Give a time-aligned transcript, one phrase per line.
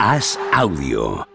[0.00, 1.26] Haz audio.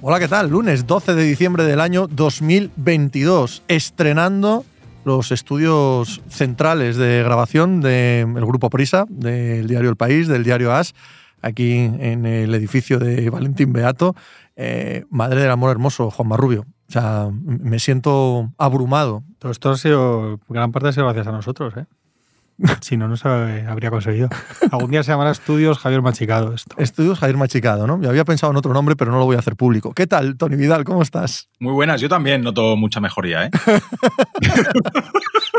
[0.00, 0.48] Hola, ¿qué tal?
[0.48, 4.64] Lunes 12 de diciembre del año 2022, estrenando
[5.06, 10.94] los estudios centrales de grabación del Grupo Prisa, del diario El País, del diario As,
[11.40, 14.16] aquí en el edificio de Valentín Beato.
[14.56, 16.66] Eh, madre del amor hermoso, Juan Marrubio.
[16.88, 19.22] O sea, me siento abrumado.
[19.38, 21.86] Todo esto ha sido, gran parte ha sido gracias a nosotros, ¿eh?
[22.80, 24.30] Si no, no se habría conseguido.
[24.70, 26.74] Algún día se llamará Estudios Javier Machicado esto.
[26.78, 28.00] Estudios Javier Machicado, ¿no?
[28.00, 29.92] Yo había pensado en otro nombre, pero no lo voy a hacer público.
[29.92, 30.84] ¿Qué tal, Tony Vidal?
[30.84, 31.50] ¿Cómo estás?
[31.58, 33.50] Muy buenas, yo también noto mucha mejoría, ¿eh?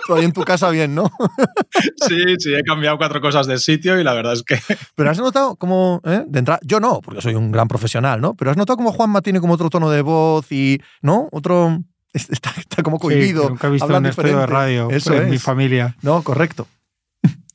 [0.07, 1.11] Todavía en tu casa bien, ¿no?
[2.07, 4.57] sí, sí, he cambiado cuatro cosas de sitio y la verdad es que...
[4.95, 6.23] Pero has notado como, ¿eh?
[6.27, 8.35] de entrada, yo no, porque soy un gran profesional, ¿no?
[8.35, 11.27] Pero has notado como Juanma tiene como otro tono de voz y, ¿no?
[11.31, 11.79] Otro...
[12.13, 13.43] Está, está como cohibido.
[13.43, 15.29] Sí, nunca he visto un estudio de radio Eso en es.
[15.29, 15.95] mi familia.
[16.01, 16.67] No, correcto.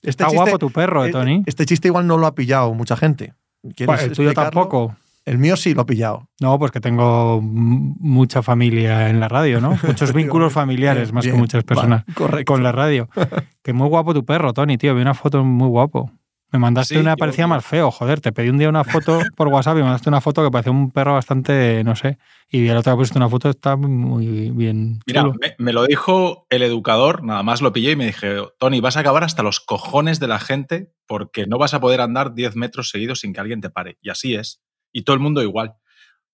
[0.02, 1.42] Está guapo tu perro, eh, Tony.
[1.46, 3.34] Este chiste igual no lo ha pillado mucha gente.
[3.76, 4.96] ¿Quieres el tuyo tampoco.
[5.24, 6.28] El mío sí lo ha pillado.
[6.40, 9.78] No, pues que tengo mucha familia en la radio, ¿no?
[9.86, 12.52] Muchos vínculos familiares, más Bien, que muchas personas, vale, correcto.
[12.52, 13.08] con la radio.
[13.62, 14.92] Que muy guapo tu perro, Tony, tío.
[14.96, 16.10] Vi una foto muy guapo.
[16.52, 18.20] Me mandaste Sí, una parecía más feo, joder.
[18.20, 20.70] Te pedí un día una foto por WhatsApp y me mandaste una foto que parecía
[20.72, 22.18] un perro bastante, no sé.
[22.50, 25.00] Y el otro día pusiste una foto, está muy bien.
[25.06, 28.80] Mira, me, me lo dijo el educador, nada más lo pillé y me dije, Tony,
[28.80, 32.34] vas a acabar hasta los cojones de la gente porque no vas a poder andar
[32.34, 33.96] 10 metros seguidos sin que alguien te pare.
[34.02, 34.60] Y así es.
[34.92, 35.74] Y todo el mundo igual.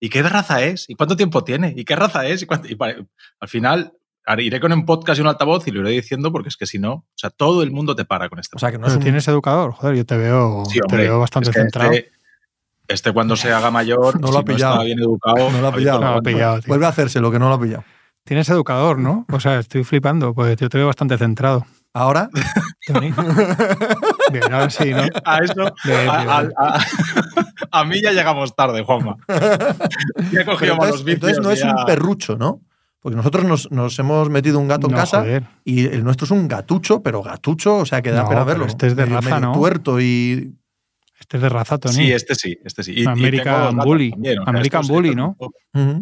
[0.00, 0.89] ¿Y qué raza es?
[0.89, 1.72] ¿Y cuánto tiempo tiene?
[1.77, 2.42] ¿Y qué raza es?
[2.42, 2.94] ¿Y cuánto- y pa-
[3.41, 3.92] al final
[4.39, 6.79] iré con un podcast y un altavoz y lo iré diciendo porque es que si
[6.79, 8.57] no, o sea, todo el mundo te para con esto.
[8.57, 8.98] O sea, que no un...
[9.01, 11.92] tienes educador, joder, yo te veo, Sí, te veo bastante es que centrado.
[11.92, 12.11] Este,
[12.89, 14.75] este cuando se haga mayor, No lo si ha pillado.
[14.75, 16.01] está bien educado, No lo ha pillado.
[16.01, 16.61] No lo ha pillado.
[16.67, 17.85] Vuelve a hacerse lo que no lo ha pillado.
[18.25, 19.25] Tienes educador, ¿no?
[19.33, 21.67] O sea, estoy flipando, pues yo te veo bastante centrado.
[21.95, 22.29] Ahora.
[24.31, 25.02] Bien, ahora sí, ¿no?
[25.25, 25.55] A eso,
[25.85, 26.52] Bien, a, bien.
[26.57, 26.85] a- a-
[27.70, 29.17] a mí ya llegamos tarde, Juanma.
[30.33, 31.14] Ya he cogido malos entonces, vicios.
[31.39, 32.61] entonces no es un perrucho, ¿no?
[33.01, 35.45] Porque nosotros nos, nos hemos metido un gato en No, casa joder.
[35.64, 38.67] y el nuestro es un gatucho, pero gatucho, o sea, que da No, pena verlo.
[38.67, 39.53] este es de raza, medio ¿no?
[39.53, 40.55] tuerto y...
[41.20, 41.95] Este es de raza, Tony.
[41.95, 42.92] Sí, este sí, este sí.
[42.97, 44.11] Y- y American gatos Bully.
[44.13, 45.37] también, o sea, American estos- Bully, ¿no?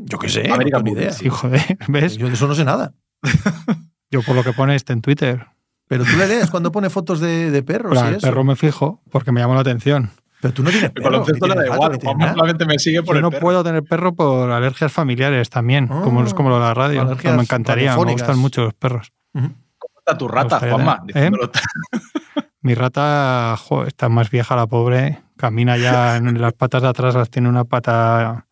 [0.05, 1.13] Yo qué sé, no American Bully, idea.
[1.13, 2.17] Sí, joder, ¿ves?
[2.19, 2.93] Yo de eso no sé nada.
[4.11, 5.47] Yo por lo que pone este en Twitter.
[5.89, 8.27] Pero tú le lees cuando pone fotos de, de perros Claro, y el eso.
[8.27, 10.11] perro me fijo porque me llamó la atención.
[10.41, 11.11] Pero tú no tienes El perro.
[11.11, 11.99] ni baloncesto le da igual.
[12.19, 12.33] nada.
[12.35, 13.41] solamente me sigue por Yo el no perro.
[13.41, 17.01] puedo tener perro por alergias familiares también, Ah, como es como lo de la radio.
[17.03, 19.13] alergias me encantaría, me gustan mucho los perros.
[19.33, 19.55] ¿Cómo
[19.99, 21.03] está tu rata, Juanma?
[21.15, 21.31] ¿eh?
[22.61, 25.23] Mi rata jo, está más vieja, la pobre.
[25.37, 28.47] Camina ya en las patas de atrás, las tiene una pata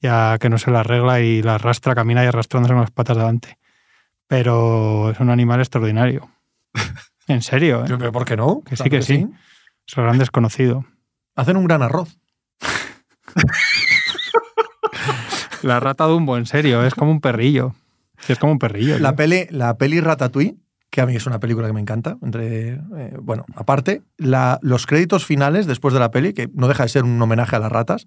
[0.00, 3.16] ya que no se la arregla y la arrastra, camina y arrastrándose con las patas
[3.16, 3.58] de adelante.
[4.26, 6.28] Pero es un animal extraordinario.
[7.28, 7.88] En serio, ¿eh?
[7.88, 8.62] Yo, pero ¿por qué no?
[8.66, 9.28] Que sí, que sí.
[9.86, 10.84] es un gran desconocido.
[11.36, 12.18] Hacen un gran arroz.
[15.62, 17.74] La rata Dumbo, en serio, es como un perrillo.
[18.28, 18.98] Es como un perrillo.
[18.98, 19.16] La tío.
[19.16, 20.56] peli, la peli Ratatouille,
[20.90, 22.18] que a mí es una película que me encanta.
[22.22, 22.80] Entre, eh,
[23.20, 27.04] bueno, aparte, la- los créditos finales después de la peli, que no deja de ser
[27.04, 28.06] un homenaje a las ratas,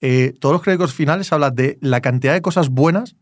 [0.00, 3.16] eh, todos los créditos finales hablan de la cantidad de cosas buenas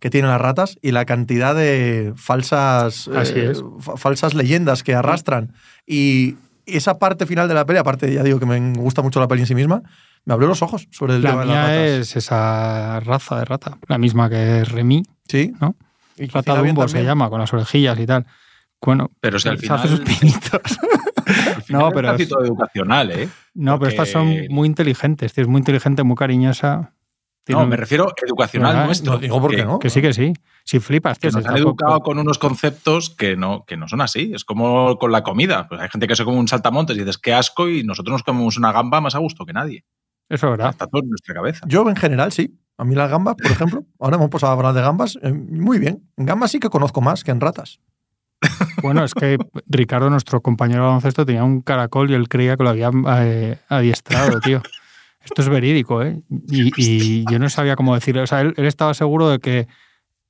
[0.00, 3.62] que tienen las ratas y la cantidad de falsas, Así eh, es.
[3.96, 5.52] falsas leyendas que arrastran.
[5.86, 9.28] Y esa parte final de la peli, aparte, ya digo que me gusta mucho la
[9.28, 9.82] peli en sí misma,
[10.24, 11.76] me abrió los ojos sobre el La tema de las ratas.
[11.78, 15.52] es esa raza de rata, la misma que es Remy, Sí.
[15.60, 15.76] ¿no?
[16.18, 18.26] Y Rata Dumbo se llama, con las orejillas y tal.
[18.80, 20.60] Bueno, Pero si al se final, hace sus pinitos.
[21.56, 23.28] al final No, es pero es- educacional, ¿eh?
[23.54, 26.92] No, pero estas son muy inteligentes, tío, es muy inteligente, muy cariñosa.
[27.46, 29.12] Tiene No, un- me refiero educacional nuestro.
[29.14, 29.78] No digo por qué que- no.
[29.78, 30.32] Que sí, que sí.
[30.64, 31.30] Si flipas, tío.
[31.30, 34.32] que nos han educado con unos conceptos que no, que no son así.
[34.34, 35.68] Es como con la comida.
[35.68, 38.22] Pues hay gente que se come un saltamontes y dices qué asco y nosotros nos
[38.24, 39.84] comemos una gamba más a gusto que nadie.
[40.28, 40.70] Eso es verdad.
[40.70, 41.64] Está todo en nuestra cabeza.
[41.68, 42.58] Yo en general sí.
[42.78, 45.78] A mí las gambas, por ejemplo, ahora hemos pasado a hablar de gambas, eh, muy
[45.78, 46.10] bien.
[46.16, 47.78] En gambas sí que conozco más que en ratas.
[48.82, 49.38] Bueno, es que
[49.68, 52.90] Ricardo, nuestro compañero de baloncesto, tenía un caracol y él creía que lo había
[53.20, 54.62] eh, adiestrado, tío.
[55.26, 56.22] Esto es verídico, ¿eh?
[56.48, 58.22] Y, y yo no sabía cómo decirlo.
[58.22, 59.66] O sea, él, él estaba seguro de que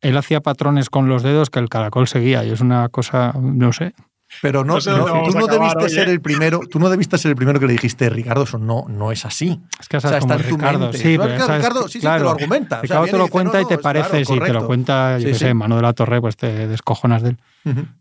[0.00, 2.44] él hacía patrones con los dedos que el caracol seguía.
[2.44, 3.94] Y es una cosa, no sé.
[4.42, 6.12] Pero no, No sé no, tú no acabar debiste ser ¿eh?
[6.12, 9.12] el primero, tú no debiste ser el primero que le dijiste, Ricardo, eso no, no
[9.12, 9.60] es así.
[9.80, 10.98] Es que O sea, está en tu Ricardo, mente.
[10.98, 12.76] sí, pero es que sabes Ricardo que- sí, sí, claro, te lo argumenta.
[12.76, 15.18] O sea, Ricardo viene te lo cuenta y te parece, claro, si te lo cuenta,
[15.18, 15.54] yo Sí, qué sé.
[15.54, 17.38] Mano de la Torre, pues te descojonas de él.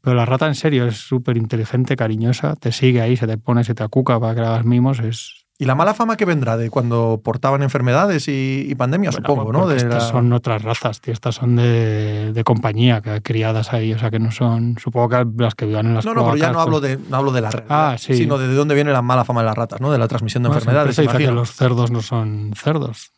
[0.02, 3.64] Pero la rata en serio es súper inteligente, cariñosa, te sigue ahí, se te pone,
[3.64, 5.45] se te acuca para que le hagas mimos, es...
[5.57, 9.54] Y la mala fama que vendrá de cuando portaban enfermedades y, y pandemia, Bueno, supongo,
[9.54, 9.60] ¿no?
[9.62, 13.72] porque De estas la- son otras razas, tío, estas son de, de compañía, que criadas
[13.72, 16.25] ahí, o sea que no son, supongo que las que vivan en las No, no,
[16.25, 18.16] pero ya no hablo pues- de, no hablo de la Ah, sí.
[18.16, 19.92] sino de, de dónde viene la mala fama de las ratas, ¿no?
[19.94, 20.94] De la transmisión de enfermedades.
[20.96, 23.13] se dice que los cerdos no son cerdos,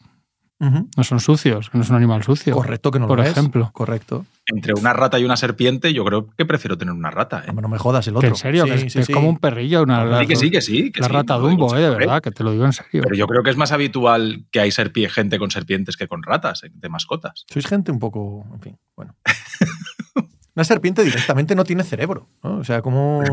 [0.60, 2.54] no son sucios, que no es un animal sucio.
[2.54, 3.32] Correcto que no por lo es.
[3.32, 3.72] ejemplo.
[3.74, 4.26] Correcto.
[4.50, 7.40] Entre una rata y una serpiente, yo creo que prefiero tener una rata.
[7.46, 7.50] ¿eh?
[7.50, 8.30] Hombre, No me jodas el otro.
[8.30, 9.14] en serio, Sí, que es, sí, es sí.
[9.14, 10.92] como un perrillo, una Sí, que sí, que sí.
[10.92, 12.06] que la sí, rata Dumbo, eh, de siempre.
[12.06, 13.02] verdad, que te lo digo en serio.
[13.04, 16.24] Pero yo creo que es más habitual que hay serpie- gente con serpientes que con
[16.24, 17.46] ratas, eh, de mascotas.
[17.52, 18.46] Sois gente un poco.
[18.54, 19.16] En fin, bueno.
[20.56, 22.58] Una serpiente directamente no tiene cerebro, ¿no?
[22.60, 23.24] O sea, como.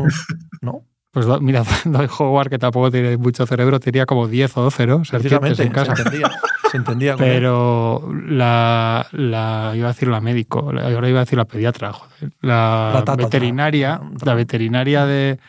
[0.61, 0.85] ¿No?
[1.11, 1.63] Pues mira,
[2.19, 5.05] Howard, que tampoco tiene mucho cerebro, tenía como 10 o 12, ¿no?
[5.05, 5.95] Serpientes en casa.
[5.95, 6.03] Se.
[6.75, 7.31] Se entendía con él.
[7.31, 11.93] Pero la, la, iba a decir la médico, la- ahora iba a decir la pediatra,
[11.93, 12.31] joder.
[12.41, 15.39] La veterinaria, la veterinaria de,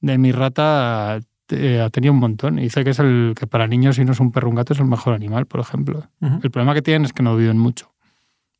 [0.00, 1.20] de mi rata
[1.50, 2.58] eh, ha tenido un montón.
[2.58, 4.72] Y Dice que es el que para niños, si no es un perro, un gato,
[4.72, 6.04] es el mejor animal, por ejemplo.
[6.20, 7.92] El problema que tienen es que no viven mucho.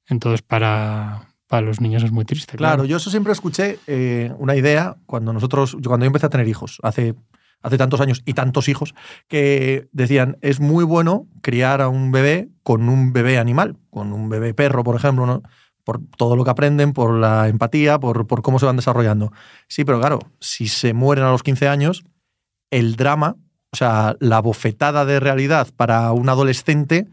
[0.09, 2.57] Entonces, para, para los niños es muy triste.
[2.57, 6.31] Claro, yo eso siempre escuché eh, una idea cuando nosotros, yo cuando yo empecé a
[6.31, 7.15] tener hijos, hace,
[7.63, 8.95] hace tantos años y tantos hijos,
[9.29, 14.29] que decían, es muy bueno criar a un bebé con un bebé animal, con un
[14.29, 15.43] bebé perro, por ejemplo, ¿no?
[15.85, 19.33] por todo lo que aprenden, por la empatía, por, por cómo se van desarrollando.
[19.69, 22.05] Sí, pero claro, si se mueren a los 15 años,
[22.71, 23.37] el drama,
[23.73, 27.09] o sea, la bofetada de realidad para un adolescente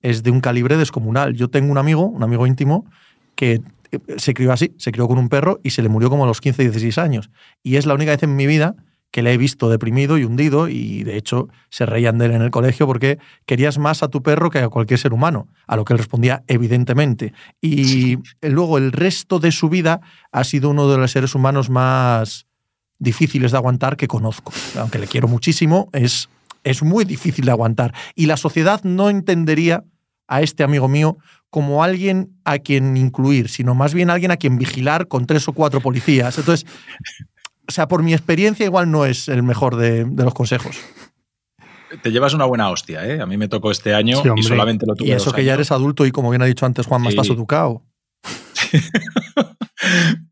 [0.00, 1.34] es de un calibre descomunal.
[1.34, 2.86] Yo tengo un amigo, un amigo íntimo,
[3.34, 6.24] que eh, se crió así, se crió con un perro y se le murió como
[6.24, 7.30] a los 15, 16 años.
[7.62, 8.76] Y es la única vez en mi vida
[9.14, 12.42] que le he visto deprimido y hundido y de hecho se reían de él en
[12.42, 15.84] el colegio porque querías más a tu perro que a cualquier ser humano, a lo
[15.84, 17.32] que él respondía evidentemente.
[17.60, 20.00] Y luego el resto de su vida
[20.32, 22.48] ha sido uno de los seres humanos más
[22.98, 24.52] difíciles de aguantar que conozco.
[24.76, 26.28] Aunque le quiero muchísimo, es,
[26.64, 27.94] es muy difícil de aguantar.
[28.16, 29.84] Y la sociedad no entendería
[30.26, 31.18] a este amigo mío
[31.50, 35.52] como alguien a quien incluir, sino más bien alguien a quien vigilar con tres o
[35.52, 36.36] cuatro policías.
[36.36, 36.66] Entonces,
[37.68, 40.76] o sea, por mi experiencia igual no es el mejor de, de los consejos.
[42.02, 43.20] Te llevas una buena hostia, ¿eh?
[43.20, 45.44] A mí me tocó este año Sí, y solamente lo tuve Y eso dos que
[45.44, 47.20] ya eres adulto y como bien ha dicho antes Juan, más Sí.
[47.20, 47.82] estás educado.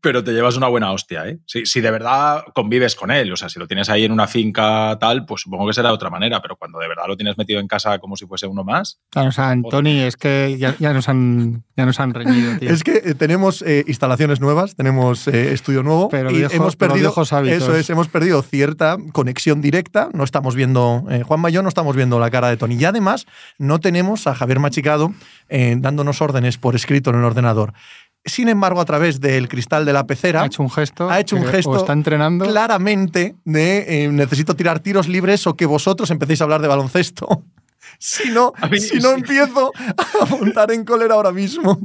[0.01, 1.39] Pero te llevas una buena hostia, ¿eh?
[1.45, 4.27] Si, si de verdad convives con él, o sea, si lo tienes ahí en una
[4.27, 7.37] finca tal, pues supongo que será de otra manera, pero cuando de verdad lo tienes
[7.37, 10.75] metido en casa como si fuese uno más, Claro, o sea, Antoni, es que ya,
[10.79, 12.69] ya nos han, ya nos han reñido, tío.
[12.69, 16.75] Es que eh, tenemos eh, instalaciones nuevas, tenemos eh, estudio nuevo Pero y viejo- hemos
[16.75, 20.09] perdido eso es, hemos perdido cierta conexión directa.
[20.13, 22.85] No estamos viendo eh, Juanma y yo no estamos viendo la cara de Tony y
[22.85, 23.25] además
[23.57, 25.13] no tenemos a Javier Machicado
[25.49, 27.73] eh, dándonos órdenes por escrito en el ordenador.
[28.25, 31.09] Sin embargo, a través del cristal de la pecera ha hecho un gesto.
[31.09, 32.45] ha hecho un gesto O está entrenando.
[32.45, 37.43] claramente de eh, necesito tirar tiros libres o que vosotros empecéis a hablar de baloncesto.
[37.99, 39.15] Si no, mí si no sí.
[39.19, 39.71] empiezo
[40.21, 41.79] a montar en cólera ahora mismo.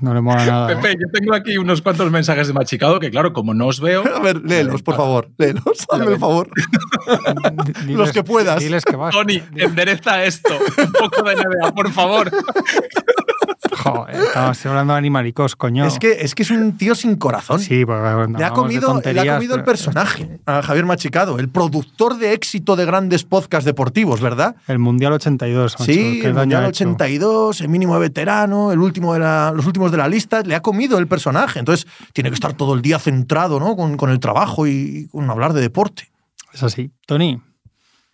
[0.00, 0.72] No le mola nada.
[0.72, 0.76] ¿eh?
[0.76, 4.02] Pepe, yo tengo aquí unos cuantos mensajes de machicado que, claro, como no os veo.
[4.14, 5.30] A ver, léelos, por favor.
[5.38, 6.50] Léelos, hazme el favor.
[7.86, 8.60] Diles- Los que puedas.
[8.60, 9.14] Diles que vas.
[9.14, 10.54] Tony, endereza esto.
[10.78, 12.30] Un poco de NBA, por favor.
[13.82, 15.84] Joder, estamos hablando de animalicos, coño.
[15.86, 17.60] Es que, es que es un tío sin corazón.
[17.60, 21.48] Sí, porque cuando Le ha, comido, le ha comido el personaje a Javier Machicado, el
[21.48, 24.56] productor de éxito de grandes podcasts deportivos, ¿verdad?
[24.68, 26.84] El Mundial 82, macho, sí, el Mundial ha hecho.
[26.84, 30.54] 82, el mínimo de veterano, el último de la- los últimos de la lista, le
[30.54, 31.58] ha comido el personaje.
[31.58, 33.76] Entonces tiene que estar todo el día centrado ¿no?
[33.76, 36.10] con, con el trabajo y con hablar de deporte.
[36.52, 36.90] Es así.
[37.06, 37.40] Tony,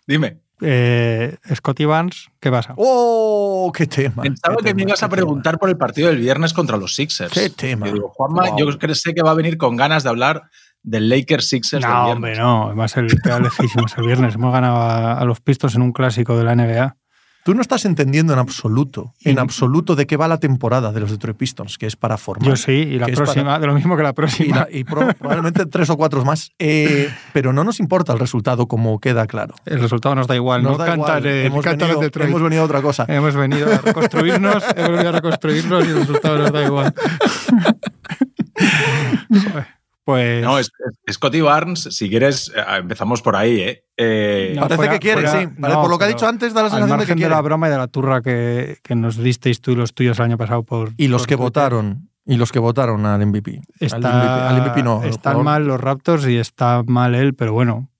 [0.07, 0.39] Dime.
[0.61, 2.73] Eh, Scotty Barnes, ¿qué pasa?
[2.77, 4.23] ¡Oh, qué tema!
[4.23, 7.31] Pensaba qué que me ibas a preguntar por el partido del viernes contra los Sixers.
[7.33, 7.87] Qué tema.
[7.87, 8.57] Yo digo, Juanma, Wow.
[8.59, 10.43] yo creo- sé que va a venir con ganas de hablar
[10.83, 12.15] del Lakers Sixers del No, viernes.
[12.15, 12.75] hombre, no.
[12.75, 13.03] Va a ser
[13.41, 14.35] lejísimos el viernes.
[14.35, 16.95] Hemos ganado a, a los Pistons en un clásico de la NBA.
[17.43, 21.09] Tú no estás entendiendo en absoluto, en absoluto de qué va la temporada de los
[21.09, 22.47] Detroit Pistons, que es para formar.
[22.47, 24.55] Yo sí, y la próxima, para- de lo mismo que la Y, próxima.
[24.57, 26.51] la- y pro- probablemente tres o cuatro más.
[26.59, 29.55] Eh, pero no nos importa el resultado, como queda claro.
[29.65, 30.77] El resultado nos da igual, Nos ¿no?
[30.77, 31.25] da Cantan, igual.
[31.27, 32.29] hemos, venido, Detroit.
[32.29, 33.05] hemos venido a otra cosa.
[33.07, 36.93] Hemos venido a reconstruirnos, hemos venido a reconstruirnos y el resultado nos da igual.
[40.03, 40.71] Pues No, es,
[41.05, 43.83] es- Scotty Barnes, si quieres, eh, empezamos por ahí, ¿eh?
[43.97, 45.47] Eh, No, Parece fuera- que quiere, fuera- sí.
[45.57, 47.15] Vale, no, por lo que ha dicho antes, da la al sensación de que de,
[47.17, 47.35] quiere.
[47.35, 50.25] la broma y de la turra que, que nos disteis tú y los tuyos el
[50.25, 53.61] año pasado por y los por que Twitter, votaron y los que votaron al MVP.
[53.79, 55.03] Está, al MVP, al MVP no.
[55.03, 57.90] están mal los Raptors y está mal él, pero bueno.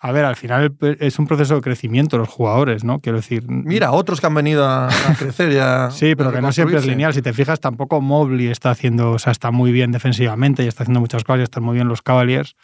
[0.00, 3.00] A ver, al final es un proceso de crecimiento los jugadores, ¿no?
[3.00, 3.44] Quiero decir.
[3.48, 5.90] Mira, otros que han venido a, a crecer ya.
[5.90, 7.12] Sí, pero que no siempre es lineal.
[7.14, 10.84] Si te fijas, tampoco Mobley está haciendo, o sea, está muy bien defensivamente y está
[10.84, 12.54] haciendo muchas cosas y están muy bien los Cavaliers,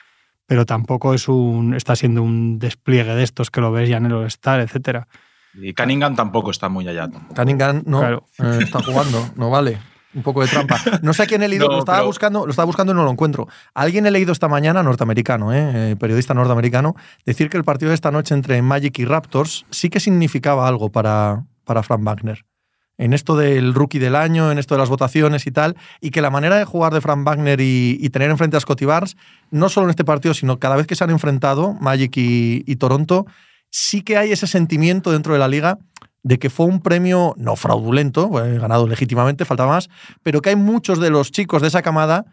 [0.46, 4.06] pero tampoco es un, está siendo un despliegue de estos que lo ves ya en
[4.06, 5.08] el All-Star, etcétera.
[5.54, 7.08] Y Cunningham tampoco está muy allá.
[7.08, 7.34] tampoco.
[7.34, 8.26] Cunningham no Claro.
[8.38, 9.78] eh, está jugando, no vale.
[10.14, 10.80] Un poco de trampa.
[11.02, 12.96] No sé a quién he leído, No, lo, estaba pero- buscando, lo estaba buscando y
[12.96, 13.48] no lo encuentro.
[13.74, 16.94] Alguien he leído esta mañana, norteamericano, eh, eh, periodista norteamericano,
[17.26, 20.90] decir que el partido de esta noche entre Magic y Raptors sí que significaba algo
[20.90, 22.44] para, para Frank Wagner.
[22.96, 26.20] En esto del rookie del año, en esto de las votaciones y tal, y que
[26.22, 29.16] la manera de jugar de Frank Wagner y, y tener enfrente a Scotty Barnes,
[29.50, 32.76] no solo en este partido, sino cada vez que se han enfrentado, Magic y, y
[32.76, 33.26] Toronto,
[33.68, 35.78] sí que hay ese sentimiento dentro de la liga
[36.24, 39.88] de que fue un premio no fraudulento, ganado legítimamente, falta más,
[40.24, 42.24] pero que hay muchos de los chicos de esa camada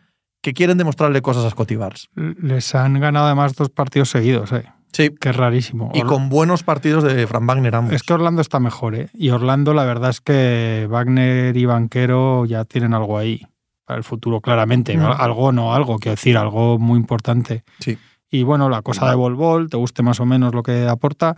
[0.42, 2.10] que quieren demostrarle cosas a Scotty Barnes.
[2.16, 4.66] Les han ganado además dos partidos seguidos, ¿eh?
[4.94, 5.12] Sí.
[5.22, 5.92] que es rarísimo.
[5.94, 7.94] Y Or- con buenos partidos de Frank Wagner ambos.
[7.94, 9.10] Es que Orlando está mejor, ¿eh?
[9.14, 13.46] Y Orlando, la verdad es que Wagner y Banquero ya tienen algo ahí
[13.86, 14.98] para el futuro, claramente.
[14.98, 15.02] Mm.
[15.18, 17.64] Algo, no algo, quiero decir, algo muy importante.
[17.80, 17.98] Sí.
[18.30, 21.38] Y bueno, la cosa de Bol, te guste más o menos lo que aporta.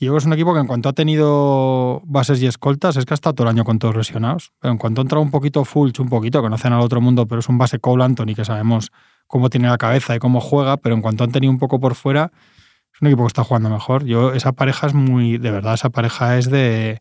[0.00, 2.96] Y yo creo que es un equipo que en cuanto ha tenido bases y escoltas,
[2.96, 4.52] es que ha estado todo el año con todos lesionados.
[4.60, 7.40] Pero en cuanto ha entrado un poquito Fulch, un poquito, conocen al otro mundo, pero
[7.40, 8.92] es un base Cole Anthony que sabemos
[9.26, 11.96] cómo tiene la cabeza y cómo juega, pero en cuanto han tenido un poco por
[11.96, 12.30] fuera,
[12.94, 14.04] es un equipo que está jugando mejor.
[14.04, 17.00] Yo, esa pareja es muy, de verdad, esa pareja es de,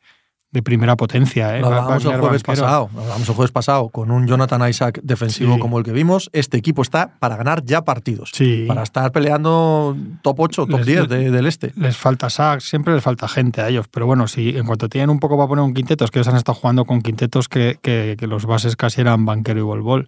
[0.52, 1.58] de primera potencia.
[1.58, 1.62] ¿eh?
[1.62, 2.90] Lo hablábamos el jueves pasado.
[2.94, 5.60] Lo hablábamos el jueves pasado con un Jonathan Isaac defensivo Sí.
[5.60, 6.30] como el que vimos.
[6.34, 8.32] Este equipo está para ganar ya partidos.
[8.34, 8.64] Sí.
[8.68, 11.74] Para estar peleando top 8, top Les- 10 de- del este.
[11.76, 13.88] Les falta sacks, siempre les falta gente a ellos.
[13.90, 16.30] Pero bueno, si en cuanto tienen un poco para poner un quinteto, es que ellos
[16.30, 20.08] han estado jugando con quintetos que, que- que los bases casi eran banquero y bol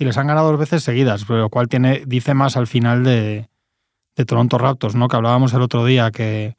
[0.00, 3.48] Y les han ganado dos veces seguidas, lo cual tiene, dice más al final de,
[4.16, 5.08] de Toronto Raptors, ¿no?
[5.08, 6.56] Que hablábamos el otro día que,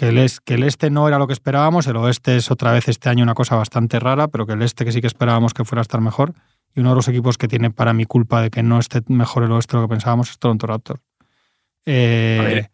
[0.00, 2.72] que, el es- que el este no era lo que esperábamos, el oeste es otra
[2.72, 5.52] vez este año una cosa bastante rara, pero que el este que sí que esperábamos
[5.52, 6.32] que fuera a estar mejor.
[6.74, 9.42] Y uno de los equipos que tiene para mi culpa de que no esté mejor
[9.44, 11.00] el oeste de lo que pensábamos es Toronto Raptors.
[11.86, 12.68] Eh,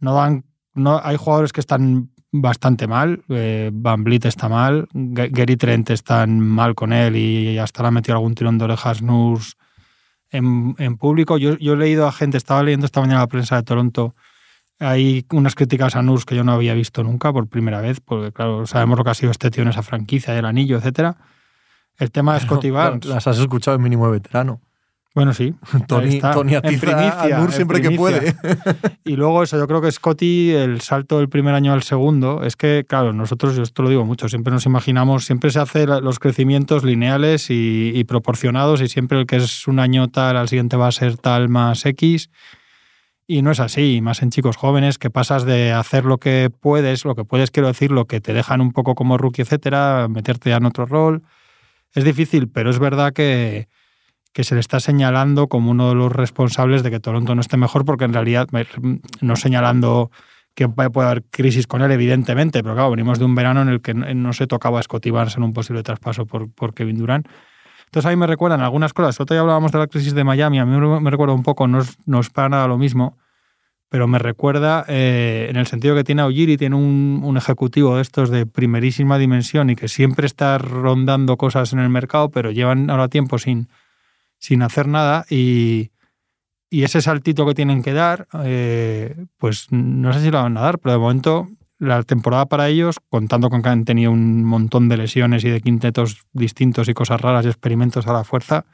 [0.00, 3.22] no dan, no, hay jugadores que están bastante mal.
[3.28, 4.88] eh, Van Vliet está mal.
[4.92, 8.64] G- Gary Trent están mal con él y hasta le ha metido algún tirón de
[8.64, 9.54] orejas Nurse
[10.30, 11.38] en, en público.
[11.38, 14.14] Yo, yo he leído a gente, estaba leyendo esta mañana la prensa de Toronto.
[14.78, 18.30] Hay unas críticas a Nurse que yo no había visto nunca por primera vez, porque
[18.32, 21.16] claro, sabemos lo que ha sido este tío en esa franquicia, el anillo, etcétera.
[21.98, 23.06] El tema de Scotty Barnes.
[23.06, 24.60] Las has escuchado en mínimo veterano.
[25.14, 25.54] Bueno, sí.
[25.88, 26.20] Tony.
[26.20, 28.34] Tony atiza primicia, a Nur siempre que puede.
[29.04, 32.54] Y luego eso, yo creo que Scotty, el salto del primer año al segundo, es
[32.56, 36.00] que, claro, nosotros, yo esto lo digo mucho, siempre nos imaginamos, siempre se hace la-
[36.00, 40.48] los crecimientos lineales y, y proporcionados y siempre el que es un año tal, al
[40.48, 42.28] siguiente va a ser tal más X.
[43.28, 47.04] Y no es así, más en chicos jóvenes, que pasas de hacer lo que puedes,
[47.04, 50.52] lo que puedes quiero decir, lo que te dejan un poco como rookie, etcétera, meterte
[50.52, 51.22] en otro rol.
[51.92, 53.68] Es difícil, pero es verdad que,
[54.32, 57.56] que se le está señalando como uno de los responsables de que Toronto no esté
[57.56, 58.48] mejor, porque en realidad,
[59.20, 60.10] no señalando
[60.54, 63.80] que puede haber crisis con él, evidentemente, pero claro, venimos de un verano en el
[63.80, 67.26] que no se tocaba Barnes en un posible traspaso por, por Kevin Durant.
[67.96, 69.18] Entonces a mí me recuerdan algunas cosas.
[69.18, 71.80] Otro día hablábamos de la crisis de Miami, a mí me recuerda un poco, no
[71.80, 73.16] es, para nada lo mismo,
[73.88, 78.02] pero me recuerda eh, en el sentido que tiene Ojiri, tiene un, un ejecutivo de
[78.02, 82.90] estos de primerísima dimensión y que siempre está rondando cosas en el mercado, pero llevan
[82.90, 83.70] ahora tiempo sin,
[84.36, 85.88] sin hacer nada y,
[86.68, 90.60] y ese saltito que tienen que dar, eh, pues no sé si lo van a
[90.60, 91.48] dar, pero de momento
[91.78, 95.60] la temporada para ellos, contando con que han tenido un montón de lesiones y de
[95.60, 98.64] quintetos distintos y cosas raras y experimentos a la fuerza,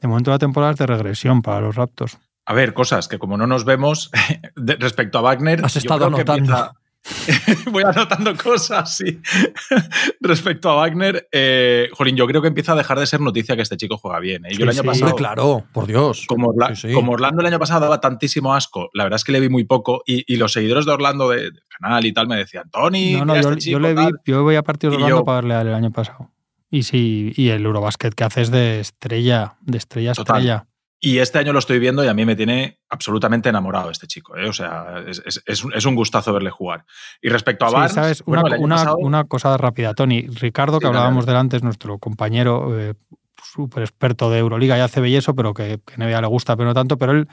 [0.00, 2.18] de momento la temporada es de regresión para los Raptors.
[2.44, 4.10] A ver, cosas que como no nos vemos,
[4.56, 5.64] respecto a Wagner.
[5.64, 6.72] Has yo estado creo que anotando.
[7.70, 9.20] Voy anotando cosas, sí.
[10.20, 13.62] respecto a Wagner, eh, Jolín, yo creo que empieza a dejar de ser noticia que
[13.62, 14.44] este chico juega bien.
[14.46, 14.50] ¿eh?
[14.50, 14.86] Yo Sí, el año sí.
[14.86, 15.14] pasado.
[15.16, 16.24] Claro, por Dios.
[16.26, 16.94] Como, Orla- Sí, sí.
[16.94, 19.64] como Orlando el año pasado daba tantísimo asco, la verdad es que le vi muy
[19.64, 23.12] poco y, y los seguidores de Orlando de- del canal y tal me decían, Tony,
[23.12, 24.20] No, no, mira yo, este chico, yo le vi, tal".
[24.24, 26.30] yo voy a partidos de Orlando yo- para verle al el año pasado.
[26.70, 30.36] Y sí, y el Eurobasket que hace es de estrella, de estrella a Total.
[30.38, 30.66] estrella.
[31.06, 34.36] Y este año lo estoy viendo y a mí me tiene absolutamente enamorado este chico.
[34.36, 34.48] ¿eh?
[34.48, 36.84] O sea, es, es- es un- es gustazo verle jugar.
[37.22, 38.22] Y respecto a Sí, Barnes, ¿sabes?
[38.24, 40.22] bueno, una, una- pasado- una cosa rápida, Tony.
[40.26, 42.94] Ricardo, que Sí, hablábamos del antes, nuestro compañero, eh,
[43.40, 46.74] súper experto de Euroliga, ya hace bellezo, pero que, que NBA le gusta, pero no
[46.74, 46.98] tanto.
[46.98, 47.28] Pero él,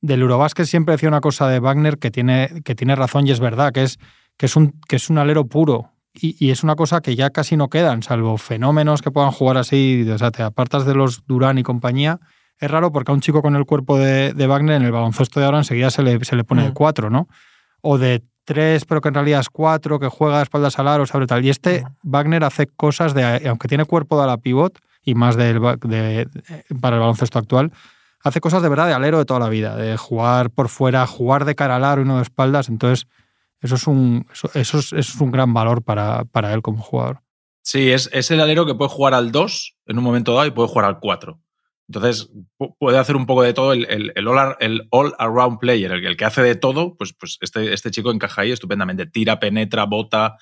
[0.00, 3.40] del Eurobásquet, siempre decía una cosa de Wagner que tiene, que tiene razón y es
[3.40, 3.98] verdad, que es,
[4.38, 7.56] que es, un, que es un alero puro, y, es una cosa que ya casi
[7.56, 11.58] no quedan, salvo fenómenos que puedan jugar así, o sea, te apartas de los Durán
[11.58, 12.18] y compañía.
[12.64, 15.44] Es raro porque a un chico con el cuerpo de, Wagner en el baloncesto de
[15.44, 16.72] ahora enseguida se le, se le pone de mm.
[16.72, 17.28] cuatro, ¿no?
[17.82, 21.04] O de tres, pero que en realidad es cuatro, que juega a espaldas al aro,
[21.04, 21.44] sobre tal.
[21.44, 21.86] Y este mm.
[22.04, 25.60] Wagner hace cosas de, aunque tiene cuerpo de la pivot y más de,
[26.80, 27.70] para el baloncesto actual,
[28.22, 31.44] hace cosas de verdad de alero de toda la vida, de jugar por fuera, jugar
[31.44, 32.70] de cara al aro y no de espaldas.
[32.70, 33.06] Entonces,
[33.60, 37.20] eso es un, eso, es, un gran valor para, para, él como jugador.
[37.62, 40.50] Sí, es, es, el alero que puede jugar al 2 en un momento dado y
[40.50, 41.38] puede jugar al 4.
[41.88, 42.30] Entonces,
[42.78, 46.54] puede hacer un poco de todo el, el, all, around player, el, que hace de
[46.54, 49.06] todo, pues, pues este, este chico encaja ahí estupendamente.
[49.06, 50.36] Tira, penetra, bota,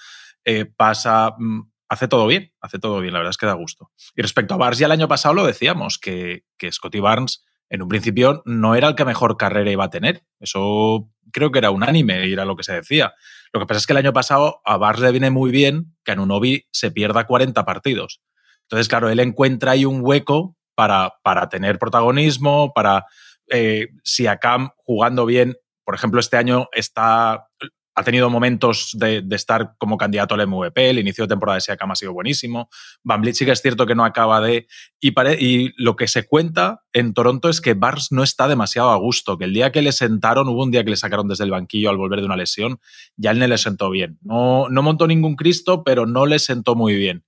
[0.44, 3.90] eh, pasa, mm, hace todo bien, hace todo bien, la verdad es que da gusto.
[4.14, 7.82] Y respecto a Barnes, ya el año pasado lo decíamos, que, que Scotty Barnes en
[7.82, 10.22] un principio no era el que mejor carrera iba a tener.
[10.38, 13.14] Eso creo que era unánime era lo que se decía.
[13.52, 16.12] Lo que pasa es que el año pasado a Barnes le viene muy bien que
[16.12, 16.30] en un
[16.70, 18.20] se pierda 40 partidos.
[18.62, 23.06] Entonces, claro, él encuentra ahí un hueco para, para tener protagonismo, para
[23.48, 27.48] eh, si a Cam jugando bien, por ejemplo, este año está
[27.94, 31.90] ha tenido momentos de, estar como candidato al MVP, el inicio de temporada de Siakam
[31.90, 32.70] ha sido buenísimo,
[33.02, 34.66] Van Vliet sí que es cierto que no acaba de...
[35.00, 38.96] Y, y, lo que se cuenta en Toronto es que Barnes no está demasiado a
[38.96, 41.50] gusto, que el día que le sentaron, hubo un día que le sacaron desde el
[41.50, 42.80] banquillo al volver de una lesión,
[43.16, 44.18] ya él no le sentó bien.
[44.22, 47.24] No, no montó ningún Cristo, pero no le sentó muy bien.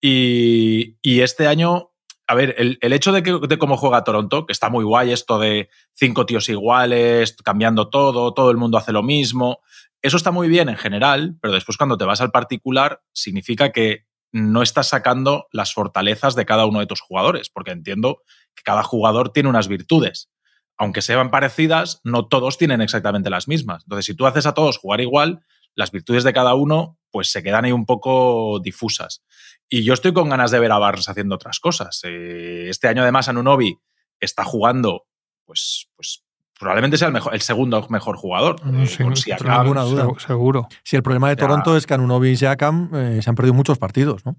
[0.00, 1.89] Y, y este año
[2.30, 5.40] a ver, el, hecho de, que, de cómo juega Toronto, que está muy guay esto
[5.40, 9.58] de cinco tíos iguales, cambiando todo, todo el mundo hace lo mismo,
[10.00, 14.06] eso está muy bien en general, pero después cuando te vas al particular significa que
[14.30, 18.22] no estás sacando las fortalezas de cada uno de tus jugadores, porque entiendo
[18.54, 20.30] que cada jugador tiene unas virtudes.
[20.78, 23.82] Aunque sean parecidas, no todos tienen exactamente las mismas.
[23.82, 25.40] Entonces, si tú haces a todos jugar igual,
[25.74, 29.24] las virtudes de cada uno pues se quedan ahí un poco difusas.
[29.72, 32.00] Y yo estoy con ganas de ver a Barnes haciendo otras cosas.
[32.02, 33.78] Eh, este año además Anunobi
[34.18, 35.06] está jugando
[35.46, 36.24] pues, pues
[36.58, 38.64] probablemente sea el, mejor, el segundo mejor jugador.
[38.66, 40.08] No, sí, ninguna duda.
[40.18, 40.68] Seguro.
[40.82, 43.78] Si el problema de Toronto es que Anunobi y Siakam eh, se han perdido muchos
[43.78, 44.36] partidos, ¿no?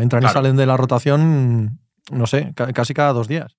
[0.00, 3.56] entran y salen de la rotación, no sé, casi cada dos días.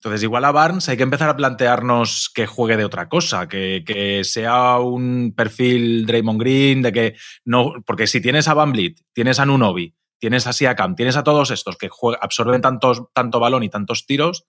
[0.00, 3.82] Entonces, igual a Barnes hay que empezar a plantearnos que juegue de otra cosa, que,
[3.84, 7.72] que, sea un perfil Draymond Green, de que no.
[7.84, 11.50] Porque si tienes a Van Vliet, tienes a Nunobi, tienes a Siakam, tienes a todos
[11.50, 14.46] estos que absorben tanto balón y tantos tiros,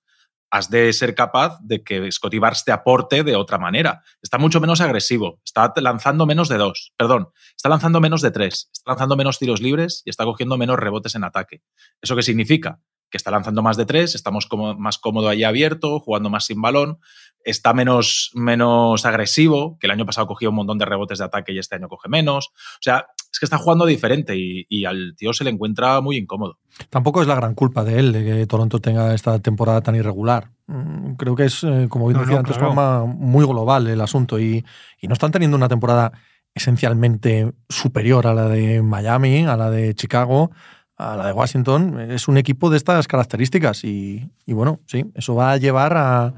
[0.51, 4.03] has de ser capaz de que Scotty te aporte de otra manera.
[4.21, 8.69] Está mucho menos agresivo, está lanzando menos de dos, perdón, está lanzando menos de tres,
[8.73, 11.61] está lanzando menos tiros libres y está cogiendo menos rebotes en ataque.
[12.01, 12.79] ¿Eso qué significa?
[13.11, 16.61] Que está lanzando más de tres, estamos como más cómodo ahí abierto, jugando más sin
[16.61, 16.99] balón,
[17.43, 21.51] está menos, menos agresivo, que el año pasado cogía un montón de rebotes de ataque
[21.53, 22.47] y este año coge menos.
[22.47, 26.57] O sea, es que está jugando diferente y, al tío se le encuentra muy incómodo.
[26.89, 30.51] Tampoco es la gran culpa de él, de que Toronto tenga esta temporada tan irregular.
[30.67, 34.65] Mm, creo que es, eh, como bien decía antes, muy global el asunto y,
[35.03, 36.11] no están teniendo una temporada
[36.55, 40.51] esencialmente superior a la de Miami, a la de Chicago,
[40.97, 41.99] a la de Washington.
[41.99, 46.33] Es un equipo de estas características y, bueno, sí, eso va a llevar a,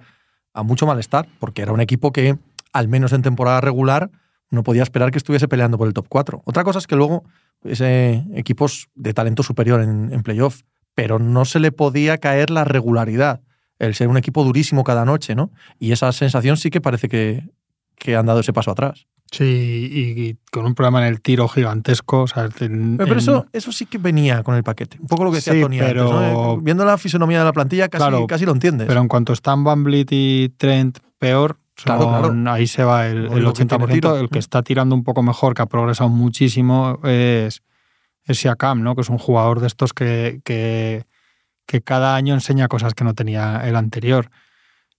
[0.54, 2.38] a mucho malestar, porque era un equipo que,
[2.73, 4.12] al menos en temporada regular,
[4.52, 6.44] no podía esperar que estuviese peleando por el top 4.
[6.46, 7.24] Otra cosa es que luego
[7.64, 10.62] ese equipos de talento superior en, playoff,
[10.94, 13.42] pero no se le podía caer la regularidad,
[13.80, 15.52] el ser un equipo durísimo cada noche, ¿no?
[15.80, 17.50] Y esa sensación sí que parece que,
[17.96, 19.08] que han dado ese paso atrás.
[19.32, 22.26] Sí, y, con un problema en el tiro gigantesco.
[22.58, 24.98] pero, eso, eso sí que venía con el paquete.
[25.00, 26.58] Un poco lo que decía Tony pero...
[26.58, 28.88] Viendo la fisonomía de la plantilla, casi, casi lo entiendes.
[28.88, 31.61] Pero en cuanto están Van y Trent peor,
[32.47, 34.19] Ahí se va el, 80%.
[34.19, 37.63] El que está tirando un poco mejor, que ha progresado muchísimo, es,
[38.23, 38.95] es Siakam, ¿no?
[38.95, 41.05] que es un jugador de estos que, que,
[41.86, 44.29] cada año enseña cosas que no tenía el anterior.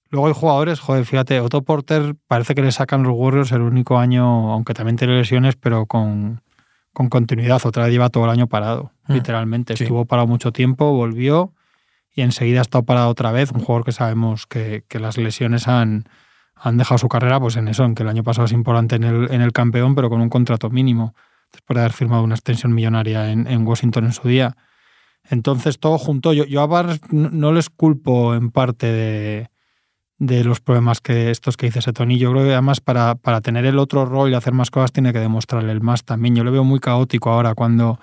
[0.09, 3.99] Luego hay jugadores, joder, fíjate, Otto Porter parece que le sacan los Warriors el único
[3.99, 6.43] año, aunque también tiene lesiones, pero con,
[6.95, 7.61] con continuidad.
[7.65, 9.13] Otra vez lleva todo el año parado, mm.
[9.13, 9.75] literalmente.
[9.75, 11.53] Estuvo parado mucho tiempo, volvió
[12.15, 13.53] y enseguida ha estado parado otra vez.
[13.53, 16.05] Un jugador que sabemos que, que las lesiones han,
[16.65, 19.05] han dejado su carrera pues en eso, en que el año pasado es importante en
[19.05, 21.15] el, en el campeón, pero con un contrato mínimo,
[21.53, 24.57] después de haber firmado una extensión millonaria en, Washington en su día.
[25.29, 26.33] Entonces, todo junto.
[26.33, 29.51] Yo, yo a Barnes no les culpo en parte de,
[30.19, 32.17] de los problemas que estos que dice ese Tony.
[32.17, 35.13] Yo creo que además para, para tener el otro rol y hacer más cosas tiene
[35.13, 36.37] que demostrarle el más también.
[36.37, 37.99] Yo le veo muy caótico ahora cuando,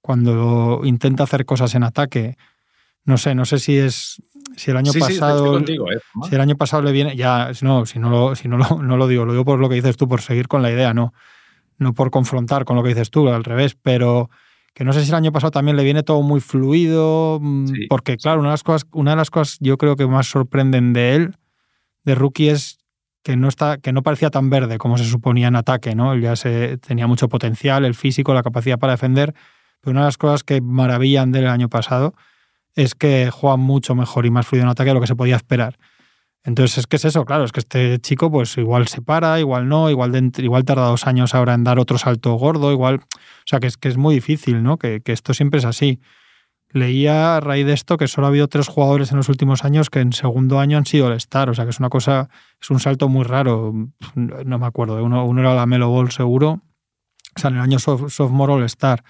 [0.00, 2.36] cuando intenta hacer cosas en ataque.
[3.04, 4.20] No sé, no sé si es
[4.60, 5.64] si el año pasado ¿eh?
[6.28, 8.96] si el año pasado le viene ya no si no lo, si no lo, no
[8.96, 11.12] lo digo lo digo por lo que dices tú por seguir con la idea no
[11.80, 14.30] no por confrontar con lo que dices tú, al revés, pero
[14.74, 18.16] que no sé si el año pasado también le viene todo muy fluido, mm, porque
[18.16, 21.16] claro, una de las cosas, una de las cosas yo creo que más sorprenden de
[21.16, 21.36] él,
[22.04, 22.78] de rookie, es
[23.24, 26.12] que no está, que no parecía tan verde como se suponía en ataque, ¿no?
[26.12, 29.34] Él ya se, tenía mucho potencial, el físico, la capacidad para defender,
[29.80, 32.14] pero una de las cosas que maravillan del año pasado
[32.74, 35.36] es que juega mucho mejor y más fluido en ataque de lo que se podía
[35.36, 35.78] esperar.
[36.42, 39.68] Entonces, es que es eso, claro, es que este chico, pues igual se para, igual
[39.68, 42.96] no, igual, igual tarda dos años ahora en dar otro salto gordo, igual.
[42.96, 44.78] O sea, que es, que es muy difícil, ¿no?
[44.78, 46.00] Que, que esto siempre es así.
[46.72, 49.90] Leía a raíz de esto que solo ha habido tres jugadores en los últimos años
[49.90, 52.30] que en segundo año han sido el star o sea que es una cosa,
[52.60, 53.74] es un salto muy raro.
[54.14, 56.62] No me acuerdo, uno, uno era la Melo Ball seguro,
[57.36, 59.04] o sea, en el año sophomore All-Star.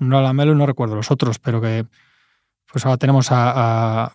[0.00, 1.86] Uno era la Melo y no recuerdo los otros, pero que
[2.74, 4.12] pues ahora tenemos a, a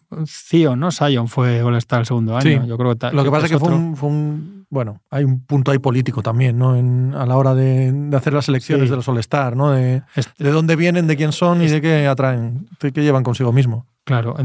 [0.75, 0.91] ¿no?
[0.91, 2.65] Sion fue All-Star el segundo año.
[2.65, 5.79] Yo creo que Lo que pasa es que fue un, Bueno, hay un punto ahí
[5.79, 6.73] político también, ¿no?
[7.17, 9.71] a la hora de, hacer las elecciones de los All-Star, ¿no?
[9.71, 13.23] De, este de, dónde vienen, de quién son y de qué atraen, de qué llevan
[13.23, 13.85] consigo mismo.
[14.03, 14.35] Claro,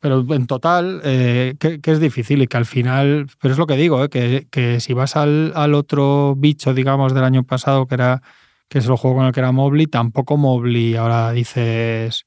[0.00, 3.28] pero en total, eh, que, es difícil y que al final.
[3.40, 4.08] Pero es lo que digo, ¿eh?
[4.08, 8.22] que, que, si vas al, al otro bicho, digamos, del año pasado, que era
[8.68, 12.26] que es el juego con el que era Mobley, tampoco Mobley ahora dices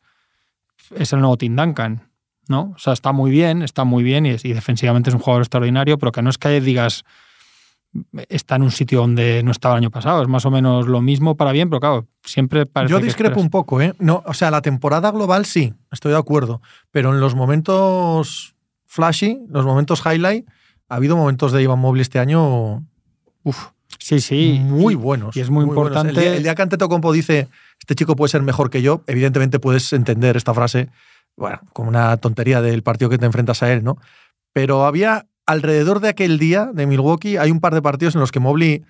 [0.96, 2.10] es el nuevo Tim Duncan,
[2.48, 2.74] ¿no?
[2.76, 6.12] O sea, está muy bien, está muy bien y, defensivamente es un jugador extraordinario, pero
[6.12, 7.04] que no es que digas
[8.28, 10.22] está en un sitio donde no estaba el año pasado.
[10.22, 12.92] Es más o menos lo mismo para bien, pero claro, siempre parece.
[12.92, 13.94] Yo discrepo un poco, ¿eh?
[14.00, 16.62] No, o sea, la temporada global sí, estoy de acuerdo.
[16.92, 20.46] Pero en los momentos flashy, los momentos highlight,
[20.90, 22.86] ha habido momentos de Ivan Mobley este año.
[23.44, 23.70] Uf.
[24.00, 24.60] Sí, sí.
[24.62, 25.36] Muy buenos.
[25.36, 26.10] Y es muy, importante.
[26.10, 27.48] El día, el día, que Antetokounmpo dice
[27.80, 30.90] este chico puede ser mejor que yo, evidentemente puedes entender esta frase,
[31.36, 33.98] bueno, como una tontería del partido que te enfrentas a él, ¿no?
[34.54, 38.32] Pero había alrededor de aquel día de Milwaukee, hay un par de partidos en los
[38.32, 38.84] que Mobley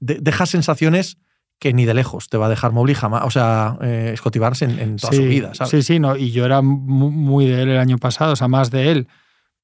[0.00, 1.18] deja sensaciones
[1.58, 4.62] que ni de lejos te va a dejar Mobley jamás, o sea, eh, Scotty Barnes
[4.62, 5.70] en, toda su vida, ¿sabes?
[5.70, 8.70] Sí, sí, no, y yo era muy de él el año pasado, o sea, más
[8.70, 9.08] de él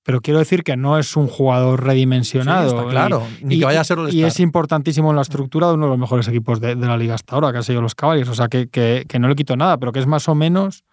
[0.04, 2.86] pero quiero decir que no es un jugador redimensionado.
[2.88, 5.90] claro, ni que vaya a ser Y es importantísimo en la estructura de uno de
[5.90, 8.28] los mejores equipos de, la liga hasta ahora, que ha sido los Cavaliers.
[8.28, 10.84] O sea, que, que, no le quito nada, pero que es más o menos.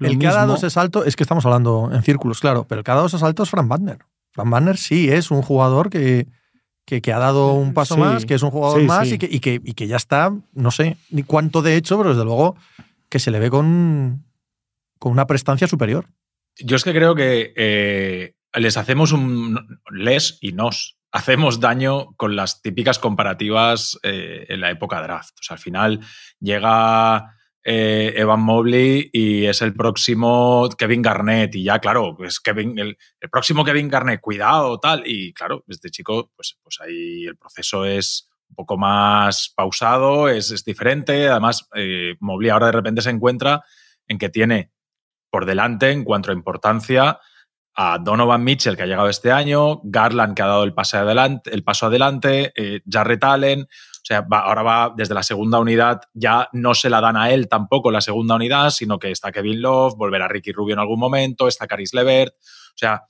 [0.00, 2.84] el que ha dado ese salto, es que estamos hablando en círculos, claro, pero el
[2.84, 3.98] que ha dado ese salto es Frank Wagner.
[4.32, 6.26] Frank Wagner sí es un jugador que,
[6.86, 9.60] que, ha dado un paso más, que es un jugador más y que, y, que,
[9.62, 12.56] y que ya está, no sé ni cuánto de hecho, pero desde luego
[13.10, 14.24] que se le ve con,
[14.98, 16.06] con una prestancia superior.
[16.58, 19.80] Yo es que creo que eh, les hacemos un.
[19.90, 25.36] les y nos hacemos daño con las típicas comparativas eh, en la época draft.
[25.48, 26.00] Al final
[26.40, 31.54] llega eh, Evan Mobley y es el próximo Kevin Garnett.
[31.54, 32.96] Y ya, claro, es Kevin, el,
[33.30, 35.02] próximo Kevin Garnett, cuidado, tal.
[35.06, 40.64] Y claro, este chico, pues, pues ahí el proceso es un poco más pausado, es,
[40.64, 41.28] diferente.
[41.28, 43.62] Además, eh, Mobley ahora de repente se encuentra
[44.06, 44.72] en que tiene
[45.30, 47.18] por delante, en cuanto a importancia,
[47.76, 51.50] a Donovan Mitchell, que ha llegado este año, Garland, que ha dado el, paso adelante,
[51.52, 53.62] el paso adelante eh, Jarrett Allen.
[53.62, 57.48] O sea, ahora va desde la segunda unidad, ya no se la dan a él
[57.48, 61.48] tampoco la segunda unidad, sino que está Kevin Love, volverá Ricky Rubio en algún momento,
[61.48, 62.34] está Caris Levert.
[62.34, 63.04] O sea,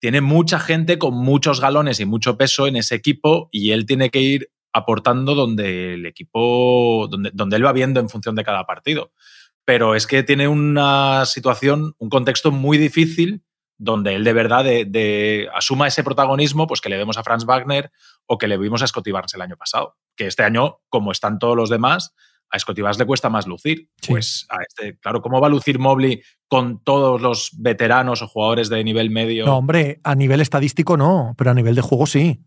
[0.00, 4.10] tiene mucha gente con muchos galones y mucho peso en ese equipo y él tiene
[4.10, 8.64] que ir aportando donde el equipo, donde, donde él va viendo en función de cada
[8.64, 9.12] partido.
[9.64, 13.44] Pero es que tiene una situación, un contexto muy difícil
[13.78, 17.90] donde él de verdad de, asuma ese protagonismo, pues que le vemos a Franz Wagner
[18.26, 19.96] o que le vimos a Scotty Barnes el año pasado.
[20.16, 22.14] Que este año, como están todos los demás,
[22.50, 23.88] a Scotty Barnes le cuesta más lucir.
[24.06, 28.68] Pues a este, claro, ¿cómo va a lucir Mobley con todos los veteranos o jugadores
[28.68, 29.46] de nivel medio?
[29.46, 32.40] No, hombre, a nivel estadístico no, pero a nivel de juego sí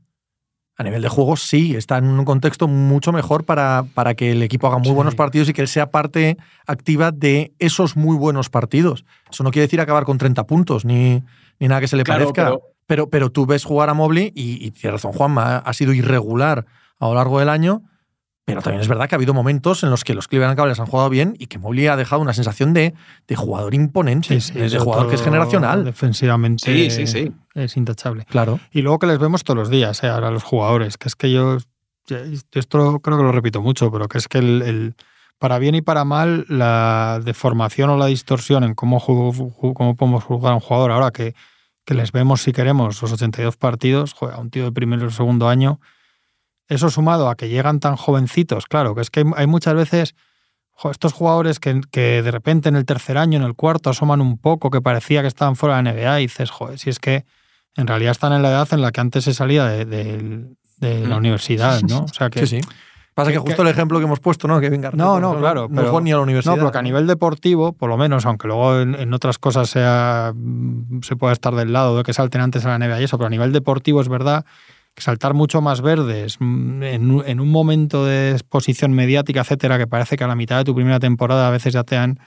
[0.77, 4.43] a nivel de juego sí, está en un contexto mucho mejor para, para que el
[4.43, 8.49] equipo haga muy buenos partidos y que él sea parte activa de esos muy buenos
[8.49, 9.05] partidos.
[9.29, 11.23] Eso no quiere decir acabar con 30 puntos ni,
[11.59, 12.55] ni nada que se le parezca.
[12.87, 13.09] Pero...
[13.09, 13.31] pero...
[13.31, 16.65] tú ves jugar a Mobley y, y tienes razón, Juanma, ha sido irregular
[16.99, 17.83] a lo largo del año
[18.45, 20.85] pero también es verdad que ha habido momentos en los que los Cleveland Cavaliers han
[20.85, 22.93] jugado bien y que Mobley ha dejado una sensación de,
[23.27, 25.83] de jugador imponente, de jugador que es generacional.
[25.83, 27.31] Defensivamente sí, sí, sí.
[27.55, 28.25] es intachable.
[28.25, 28.59] Claro.
[28.71, 31.31] Y luego que les vemos todos los días, eh, ahora los jugadores, que es que
[31.31, 31.57] yo,
[32.51, 34.93] esto creo que lo repito mucho, pero que es que el,
[35.39, 40.53] para bien y para mal, la deformación o la distorsión en cómo, cómo podemos jugar
[40.53, 41.33] a un jugador ahora que,
[41.83, 45.49] que les vemos si queremos los 82 partidos, juega un tío de primero o segundo
[45.49, 45.79] año
[46.67, 50.15] eso sumado a que llegan tan jovencitos, claro, que es que hay muchas veces
[50.91, 51.81] estos jugadores que,
[52.21, 55.27] de repente en el tercer año, en el cuarto, asoman un poco, que parecía que
[55.27, 57.25] estaban fuera de la NBA, y dices, joder, si es que
[57.77, 60.47] en realidad están en la edad en la que antes se salía de,
[60.81, 61.17] la mm.
[61.17, 62.03] universidad, ¿no?
[62.03, 62.41] O sea que,
[63.13, 64.59] Pasa que, que- justo el ejemplo que hemos puesto, ¿no?
[64.59, 64.99] Kevin Garnett.
[64.99, 66.57] No, no, ejemplo, claro, No pero- ni a la universidad.
[66.57, 70.33] No, porque a nivel deportivo, por lo menos, aunque luego en, en otras cosas sea,
[70.35, 73.17] mm, se pueda estar del lado de que salten antes a la NBA y eso,
[73.17, 74.51] pero a nivel deportivo es verdad que
[74.97, 80.17] saltar mucho más verdes mm, en, en un momento de exposición mediática, etcétera, que parece
[80.17, 82.19] que a la mitad de tu primera temporada a veces ya te han,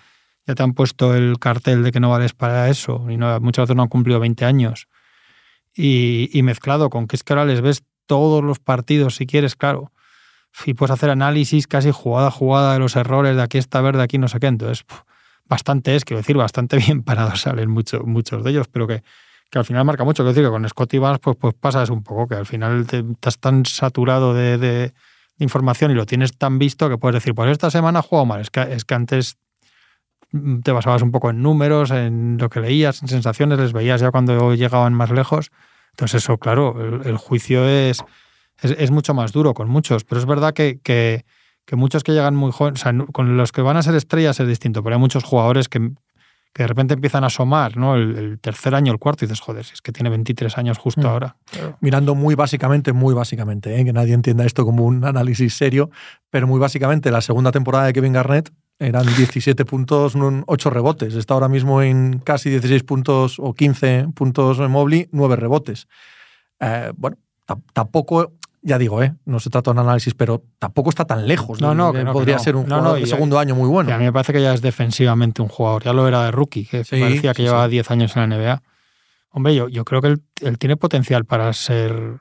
[0.47, 3.65] ya te han puesto el cartel de que no vales para eso y no, muchas
[3.65, 4.89] veces no han cumplido 20 años.
[5.75, 9.55] Y, y mezclado con que es que ahora les ves todos los partidos, si quieres,
[9.55, 9.93] claro
[10.65, 14.03] y puedes hacer análisis casi jugada a jugada de los errores, de aquí está verde,
[14.03, 14.49] aquí no sé qué.
[14.49, 14.85] Entonces,
[15.45, 19.03] bastante es, quiero decir, bastante bien parados salen muchos muchos de ellos, pero que,
[19.51, 20.23] que al final marca mucho.
[20.23, 23.05] Quiero decir que con Scotty Barnes pues, pues pasas un poco, que al final te,
[23.13, 24.93] estás tan saturado de, de
[25.39, 28.41] información y lo tienes tan visto que puedes decir, pues esta semana jugado mal.
[28.41, 29.39] Es que, es que antes
[30.33, 34.01] mm, te basabas un poco en números, en lo que leías, en sensaciones, les veías
[34.01, 35.51] ya cuando llegaban más lejos.
[35.93, 38.05] Entonces eso, claro, el, juicio es,
[38.63, 41.25] es, mucho más duro con muchos, pero es verdad que, que,
[41.65, 44.39] que muchos que llegan muy jóvenes, o sea, con los que van a ser estrellas
[44.39, 45.91] es distinto, pero hay muchos jugadores que,
[46.53, 47.95] que de repente empiezan a asomar, ¿no?
[47.95, 50.79] El, el tercer año, el cuarto, y dices, joder, si es que tiene 23 años
[50.79, 51.07] justo Mm.
[51.07, 51.37] ahora.
[51.81, 53.85] Mirando muy básicamente, muy básicamente, ¿eh?
[53.85, 55.91] que nadie entienda esto como un análisis serio,
[56.31, 60.15] pero muy básicamente, la segunda temporada de Kevin Garnett eran 17 puntos,
[60.47, 61.15] 8 rebotes.
[61.15, 65.87] Está ahora mismo en casi 16 puntos o 15 puntos en Mobley, 9 rebotes.
[66.61, 69.15] Eh, bueno, ta- tampoco, ya digo, ¿eh?
[69.25, 71.61] no se trata de un análisis, pero tampoco está tan lejos.
[71.61, 72.43] No, de- no, que no, que podría no.
[72.43, 73.93] ser un jugador de segundo año muy bueno.
[73.95, 76.65] A mí me parece que ya es defensivamente un jugador, ya lo era de rookie,
[76.67, 77.73] que Sí, parecía que sí, llevaba sí.
[77.73, 78.63] 10 años en la NBA.
[79.31, 82.21] Hombre, yo, yo creo que él, él tiene potencial para ser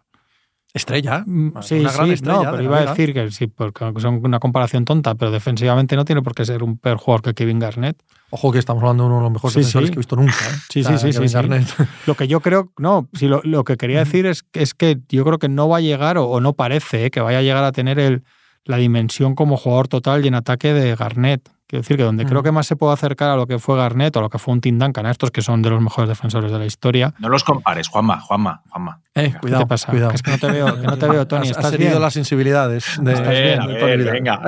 [0.74, 1.24] Estrella.
[1.26, 4.22] Mm, una Sí, gran sí, estrella no, pero iba a decir que sí, porque son
[4.24, 7.58] una comparación tonta, pero defensivamente no tiene por qué ser un peor jugador que Kevin
[7.60, 7.98] Garnett.
[8.30, 9.92] Ojo que estamos hablando de uno de los mejores Sí, defensores sí.
[9.94, 10.34] que he visto nunca.
[10.34, 10.60] ¿eh?
[10.70, 11.34] Sí, sí, sí, Kevin sí.
[11.36, 11.68] Garnett.
[12.06, 15.00] Lo que yo creo, no, sí, lo, lo que quería decir es, que- es que
[15.10, 17.42] yo creo que no va a llegar, o, o no parece, eh, que vaya a
[17.42, 18.24] llegar a tener el,
[18.66, 21.50] la dimensión como jugador total y en ataque de Garnett.
[21.68, 22.46] Quiero decir que donde creo Ujú.
[22.46, 24.54] que más se puede acercar a lo que fue Garnett o a lo que fue
[24.54, 27.14] un Tim Duncan, a estos que son de los mejores defensores de la historia.
[27.20, 29.02] No los compares, Juanma, Juanma, Juanma.
[29.16, 29.92] Eh, ¿Qué cuidado, te pasa?
[29.92, 30.12] cuidado.
[30.12, 31.90] Que es que no te veo- que no te veo, Tony, Has- ¿estás has herido
[31.92, 32.02] bien?
[32.02, 34.42] las sensibilidades de, Estás bien, ver, venga.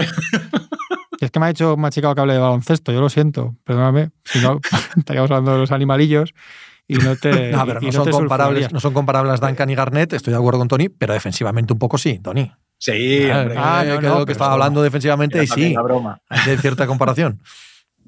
[1.20, 4.12] Y es que me ha dicho machicado que hable de baloncesto, yo lo siento, perdóname,
[4.24, 4.62] si no
[4.98, 6.34] estaríamos hablando de los animalillos
[6.88, 7.52] y no te.
[7.52, 10.32] No, pero y no, no son te comparables, no son comparables Duncan y Garnett, estoy
[10.32, 12.50] de acuerdo con Tony, pero defensivamente un poco sí, Tony.
[12.80, 13.56] Sí, hombre.
[13.58, 16.22] Ah, Eh, no, que no, lo que pero estaba hablando defensivamente, y sí, una broma.
[16.30, 17.42] hay cierta comparación.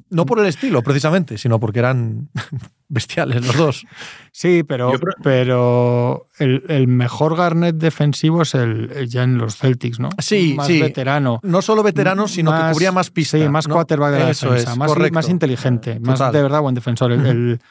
[0.09, 2.29] No por el estilo, precisamente, sino porque eran
[2.89, 3.85] bestiales los dos.
[4.33, 9.55] Sí, pero, creo- pero el, el mejor Garnett defensivo es el, el ya en los
[9.57, 10.09] Celtics, ¿no?
[10.19, 10.81] Sí, más sí.
[10.81, 11.39] veterano.
[11.43, 13.37] No solo veteranos, sino que cubría más pista.
[13.37, 13.75] Sí, más ¿no?
[13.75, 15.13] quarterback de la Eso defensa, es, más, correcto.
[15.13, 17.11] más inteligente, más de verdad buen defensor.
[17.13, 17.61] El,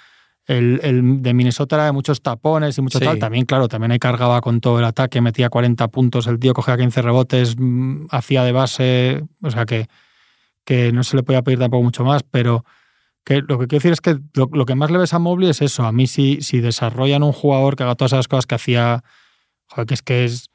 [0.58, 3.04] el, de Minnesota era de muchos tapones y mucho Sí.
[3.04, 3.18] tal.
[3.18, 6.76] También, claro, también ahí cargaba con todo el ataque, metía 40 puntos, el tío cogía
[6.76, 9.86] 15 rebotes, mm, hacía de base, o sea que,
[10.64, 12.64] que no se le podía pedir tampoco mucho más, pero
[13.24, 15.50] que lo que quiero decir es que lo, lo que más le ves a Mobley
[15.50, 15.84] es eso.
[15.84, 19.02] A mí si, si desarrollan un jugador que haga todas esas cosas que hacía,
[19.66, 20.46] joder, que es que es...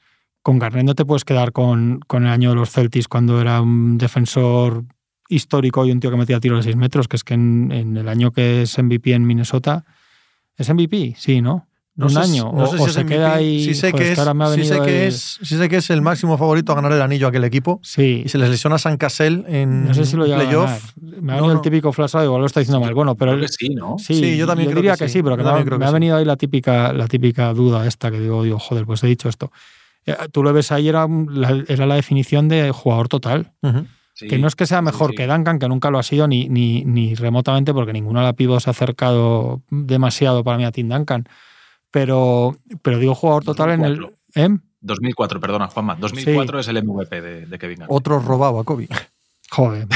[0.42, 3.62] Con Garnett no te puedes quedar con, con el año de los Celtics cuando era
[3.62, 4.84] un defensor
[5.30, 7.98] histórico y un tío que metía tiros de 6 metros, que es que en, en
[7.98, 9.86] el año que es MVP en Minnesota,
[10.58, 11.16] ¿es MVP?
[11.18, 11.68] Sí, ¿no?
[11.98, 12.52] No un sé si- año.
[12.54, 13.16] no o, sé si o se MVP.
[13.16, 13.64] queda ahí...
[13.64, 16.38] Sí sé, que es sí, sé que el- es, sí sé que es el máximo
[16.38, 17.80] favorito a ganar el anillo a aquel equipo.
[17.84, 18.24] Sí.
[18.26, 20.66] Y se les lesiona a San Casel en No sé si lo llega a ganar.
[20.66, 20.94] playoff.
[20.98, 21.60] Me ha venido no.
[21.60, 22.94] el típico flash igual lo está diciendo mal.
[22.94, 23.96] Bueno, pero Creo el- que sí, ¿no?
[23.98, 25.24] Sí, Sí, yo también creo diría que que sí.
[25.24, 25.94] pero que me, ha- creo me que ha sí.
[25.94, 29.30] venido ahí la típica, la típica duda esta que digo, digo, joder, pues he dicho
[29.30, 29.54] esto.
[30.06, 33.54] Eh, Tú lo ves ahí, era, la, era la definición de jugador total.
[33.62, 33.86] Ujú.
[34.18, 34.28] Sí.
[34.28, 35.18] que no es que sea mejor sí.
[35.18, 38.34] que Duncan, que nunca lo ha sido ni, ni, ni remotamente, porque ninguno de la
[38.34, 41.26] pivot se ha acercado demasiado para mí a Tim Duncan.
[41.92, 43.96] Pero, pero digo jugador total en el.
[44.00, 44.56] 2004.
[44.56, 44.60] ¿eh?
[44.82, 45.96] 2004, perdona, Juanma.
[45.96, 47.96] 2004 es el MVP de, de Kevin Garnett.
[47.98, 48.88] Otro robado a Kobe.
[49.52, 49.88] Joder.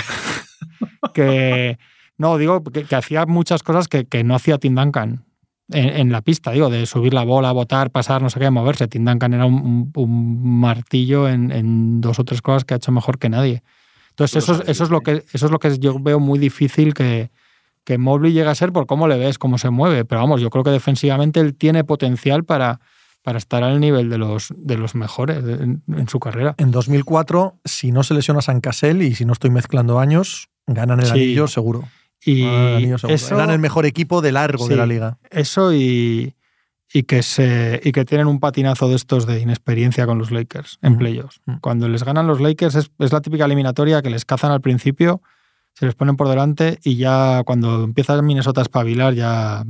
[1.14, 1.78] que.
[2.18, 5.24] No, digo que, que hacía muchas cosas que, que no hacía Tim Duncan
[5.72, 8.88] en, en la pista, digo, de subir la bola, botar, pasar, no sé qué, moverse.
[8.90, 12.78] Tim Duncan era un, un- un martillo en, en dos o tres cosas que ha
[12.78, 13.64] hecho mejor que nadie.
[14.24, 16.40] Entonces, eso, es- sabes, eso, es lo que, eso es lo que yo veo muy
[16.40, 17.32] difícil que,
[17.84, 20.06] que Mobley llegue a ser por cómo le ves, cómo se mueve.
[20.06, 22.80] Pero vamos, yo creo que defensivamente él tiene potencial para,
[23.24, 26.56] para estar al nivel de los, de los mejores en, en su carrera.
[26.58, 31.00] En 2004, si no se lesiona San Casel y si no estoy mezclando años, ganan
[31.00, 31.12] el Sí.
[31.12, 31.84] anillo seguro.
[32.26, 33.16] Y Ganan el anillo seguro.
[33.16, 34.70] eso, Eran el mejor equipo de largo Sí.
[34.72, 35.18] de la liga.
[35.32, 36.36] eso y,
[36.92, 40.80] y que se y que tienen un patinazo de estos de inexperiencia con los Lakers
[40.82, 41.00] en Ujú.
[41.00, 41.42] playoffs.
[41.48, 41.60] Ujú.
[41.62, 45.22] Cuando les ganan los Lakers es, es la típica eliminatoria que les cazan al principio,
[45.74, 49.64] se les ponen por delante y ya cuando empieza Minnesota a espabilar ya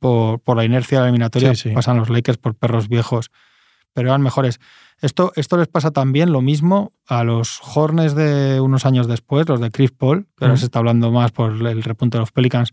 [0.00, 1.74] por, por la inercia de la eliminatoria Sí, sí.
[1.74, 3.30] pasan los Lakers por perros viejos.
[3.92, 4.58] pero eran mejores.
[5.00, 9.60] Esto, esto les pasa también lo mismo a los Hornets de unos años después, los
[9.60, 10.60] de Chris Paul, que ahora Ujú.
[10.60, 12.72] se está hablando más por el repunte de los Pelicans.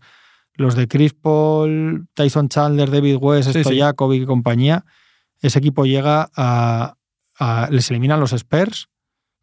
[0.54, 3.62] Los de Chris Paul, Tyson Chandler, David West, Sí, sí.
[3.64, 4.84] Stojakovic y compañía.
[5.40, 6.94] Ese equipo llega a,
[7.38, 8.88] a- Les eliminan los Spurs,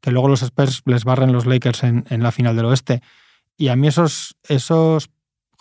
[0.02, 3.02] que luego los Spurs les barren los Lakers en, en la final del oeste.
[3.58, 5.10] Y a mí esos, esos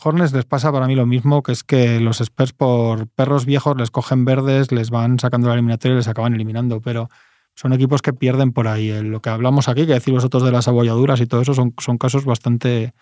[0.00, 3.76] Hornets les pasa para mí lo mismo, que es que los Spurs por perros viejos
[3.76, 7.08] les cogen verdes, les van sacando la eliminatoria y les acaban eliminando, pero
[7.56, 8.90] son equipos que pierden por ahí.
[8.90, 11.74] El- Lo que hablamos aquí, que decir vosotros de las abolladuras y todo eso, son,
[11.78, 12.92] son casos bastante,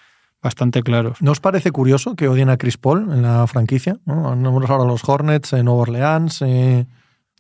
[0.42, 1.18] bastante claros.
[1.20, 3.96] ¿No os parece curioso que odien a Chris Paul en la franquicia?
[4.05, 4.31] ¿no?
[4.31, 6.42] Tenemos ahora los Hornets en Nueva Orleans.
[6.42, 6.87] eh,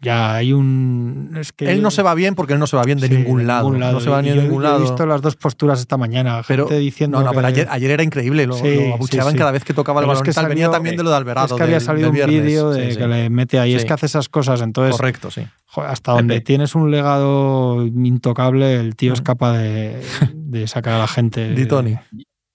[0.02, 1.36] Ya hay un...
[1.40, 3.14] Es que Él no se va bien porque él no se va bien de Sí,
[3.16, 3.70] ningún, lado.
[3.70, 4.78] No se va ni de ningún lado.
[4.78, 7.68] He visto las dos posturas esta mañana, pero, gente diciendo no, no, que- pero ayer,
[7.70, 8.46] ayer era increíble.
[8.46, 9.38] Lo, Sí, lo abucheaban sí.
[9.38, 10.24] cada vez que tocaba el Pero es balón.
[10.26, 11.46] que salió- Venía también de lo de Alvarado.
[11.46, 13.74] es que había del- salido del un vídeo de que le mete ahí.
[13.74, 15.46] Es que hace esas cosas, entonces Correcto, sí.
[15.76, 16.44] hasta donde Pepe.
[16.44, 20.02] tienes un legado intocable, el tío es capaz de,
[20.34, 21.54] de sacar a la gente.
[21.54, 21.96] Di Tony.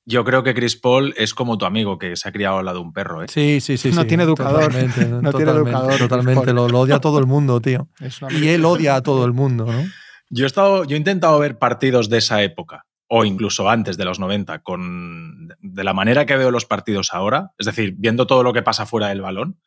[0.05, 2.79] Yo creo que Chris Paul es como tu amigo que se ha criado al lado
[2.79, 3.23] de un perro.
[3.23, 3.27] ¿eh?
[3.29, 3.91] Sí, sí, sí.
[3.91, 4.65] No sí, tiene educador.
[4.65, 6.53] Totalmente, No tiene educador, Totalmente.
[6.53, 7.87] Lo, lo odia todo el mundo, tío.
[8.31, 9.83] Y él odia a todo el mundo, ¿no?
[10.29, 14.05] Yo he, estado, yo he intentado ver partidos de esa época, o incluso antes de
[14.05, 18.41] los 90, con, de la manera que veo los partidos ahora, es decir, viendo todo
[18.41, 19.59] lo que pasa fuera del balón,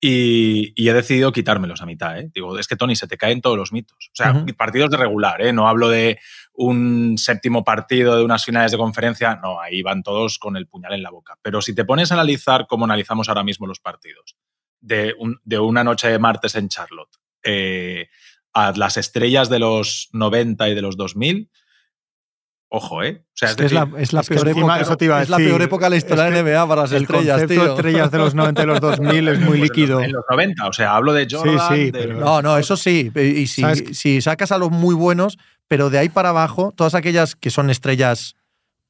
[0.00, 2.18] y, y he decidido quitármelos a mitad.
[2.18, 2.30] ¿eh?
[2.34, 4.10] Digo, es que Tony, se te caen todos los mitos.
[4.12, 5.52] O sea, partidos de regular, ¿eh?
[5.52, 6.18] no hablo de
[6.56, 10.92] un séptimo partido de unas finales de conferencia, no, ahí van todos con el puñal
[10.94, 11.36] en la boca.
[11.42, 14.36] Pero si te pones a analizar como analizamos ahora mismo los partidos,
[14.80, 18.08] de, un- de una noche de martes en Charlotte, eh,
[18.52, 21.50] a las estrellas de los 90 y de los 2000,
[22.68, 23.22] ojo, ¿eh?
[23.24, 24.80] O sea, Es la, es la es peor época.
[24.80, 26.68] eso te iba a es la peor época de la historia Es de que NBA
[26.68, 27.74] para las el estrellas, concepto de tío.
[27.76, 29.94] estrellas de los 90 y los 2000 es muy pues en líquido.
[29.98, 31.68] los- En los 90, o sea, hablo de Jordan.
[31.76, 33.10] sí, de- pero- No, no, eso sí.
[33.14, 33.62] Y si,
[33.94, 35.38] si sacas a los muy buenos,
[35.74, 38.36] pero de ahí para abajo, todas aquellas que son estrellas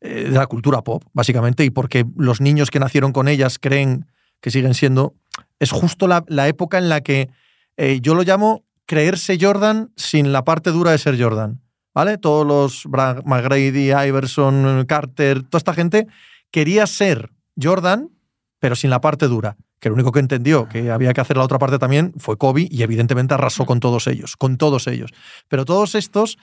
[0.02, 4.04] eh, de la cultura pop, básicamente, y porque los niños que nacieron con ellas creen
[4.42, 5.14] que siguen siendo,
[5.58, 7.30] es justo la, época en la que
[7.78, 11.62] eh, yo lo llamo creerse Jordan sin la parte dura de ser Jordan.
[11.94, 12.18] ¿Vale?
[12.18, 16.06] Todos los Bra- McGrady, Iverson, Carter, toda esta gente
[16.50, 18.10] quería ser Jordan,
[18.58, 19.56] pero sin la parte dura.
[19.80, 22.68] Que el único que entendió que había que hacer la otra parte también fue Kobe
[22.70, 25.10] y evidentemente arrasó con todos ellos, con todos ellos.
[25.48, 26.38] Pero todos estos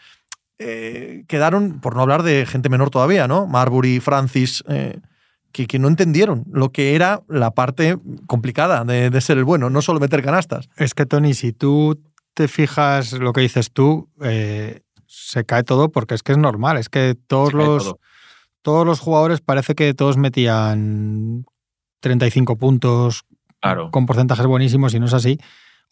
[0.64, 3.48] eh, quedaron, por no hablar de gente menor todavía, ¿no?
[3.48, 5.00] Marbury, Francis, eh,
[5.52, 7.98] que, que no entendieron lo que era la parte
[8.28, 10.70] complicada de, de ser el bueno, no solo meter canastas.
[10.78, 12.00] Es que, Tony, si tú
[12.34, 16.78] te fijas lo que dices tú, eh, se cae todo porque es que es normal.
[16.78, 18.00] Es que todos los, todo.
[18.62, 21.46] todos los jugadores parece que todos metían
[22.00, 23.24] 35 puntos
[23.60, 23.92] Claro.
[23.92, 25.38] con porcentajes buenísimos y no es así.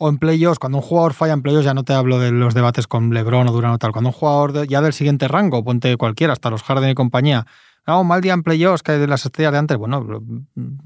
[0.02, 2.54] O en playoffs, cuando un jugador falla en playoffs, ya no te hablo de los
[2.54, 3.92] debates con LeBron o Durant o tal.
[3.92, 7.46] Cuando un jugador ya del siguiente rango, ponte cualquiera, hasta los Harden y compañía,
[7.86, 10.06] no, mal día en playoffs que de las estrellas de antes, bueno,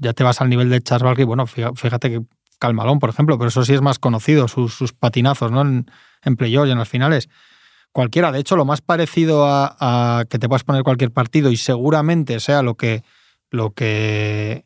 [0.00, 2.22] ya te vas al nivel de Charles Barkley, bueno, fíjate que
[2.58, 5.60] Calmalón, por ejemplo, pero eso sí es más conocido, sus, patinazos, ¿no?
[5.60, 5.86] En,
[6.36, 7.28] playoffs y en las finales.
[7.92, 11.56] Cualquiera, de hecho, lo más parecido a, a que te puedas poner cualquier partido y
[11.56, 13.04] seguramente sea lo que,
[13.50, 14.64] lo que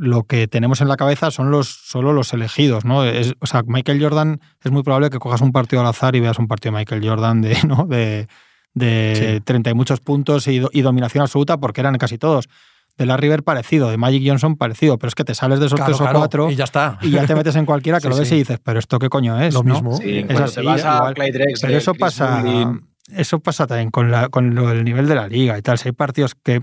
[0.00, 3.04] lo que tenemos en la cabeza son los solo los elegidos, ¿no?
[3.04, 6.20] Es- o sea, Michael Jordan es muy probable que cojas un partido al azar y
[6.20, 7.84] veas un partido de Michael Jordan de, ¿no?
[7.86, 8.28] de,
[8.74, 9.40] de Sí.
[9.44, 12.48] 30 y muchos puntos y, do- y dominación absoluta porque eran casi todos.
[12.96, 15.76] De la River parecido, de Magic Johnson parecido, pero es que te sales de esos
[15.78, 16.98] Claro, tres o cuatro y ya está.
[17.00, 18.34] y ya te metes en cualquiera que Sí, lo ves sí.
[18.34, 19.74] y dices, pero esto qué coño es, Lo ¿no?
[19.74, 19.96] mismo.
[19.96, 21.14] Sí, Es cuando así, te vas a igual.
[21.14, 24.84] Clyde Drexler, Pero eso Chris pasa, Mullin, eso pasa también con, la, con lo del
[24.84, 25.78] nivel de la liga y tal.
[25.78, 26.60] Si hay partidos que,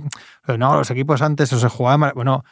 [0.57, 2.43] no, los equipos antes o se jugaban, bueno,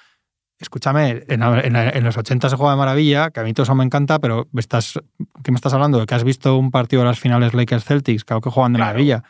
[0.63, 3.75] escúchame, en, en- en los 80 se jugaba de maravilla, que a mí todo eso
[3.75, 4.99] me encanta, pero me estás,
[5.43, 5.99] ¿qué me estás hablando?
[5.99, 8.23] ¿De que has visto un partido de las finales Lakers-Celtics?
[8.25, 8.89] Claro que juegan de Claro.
[8.93, 9.23] maravilla.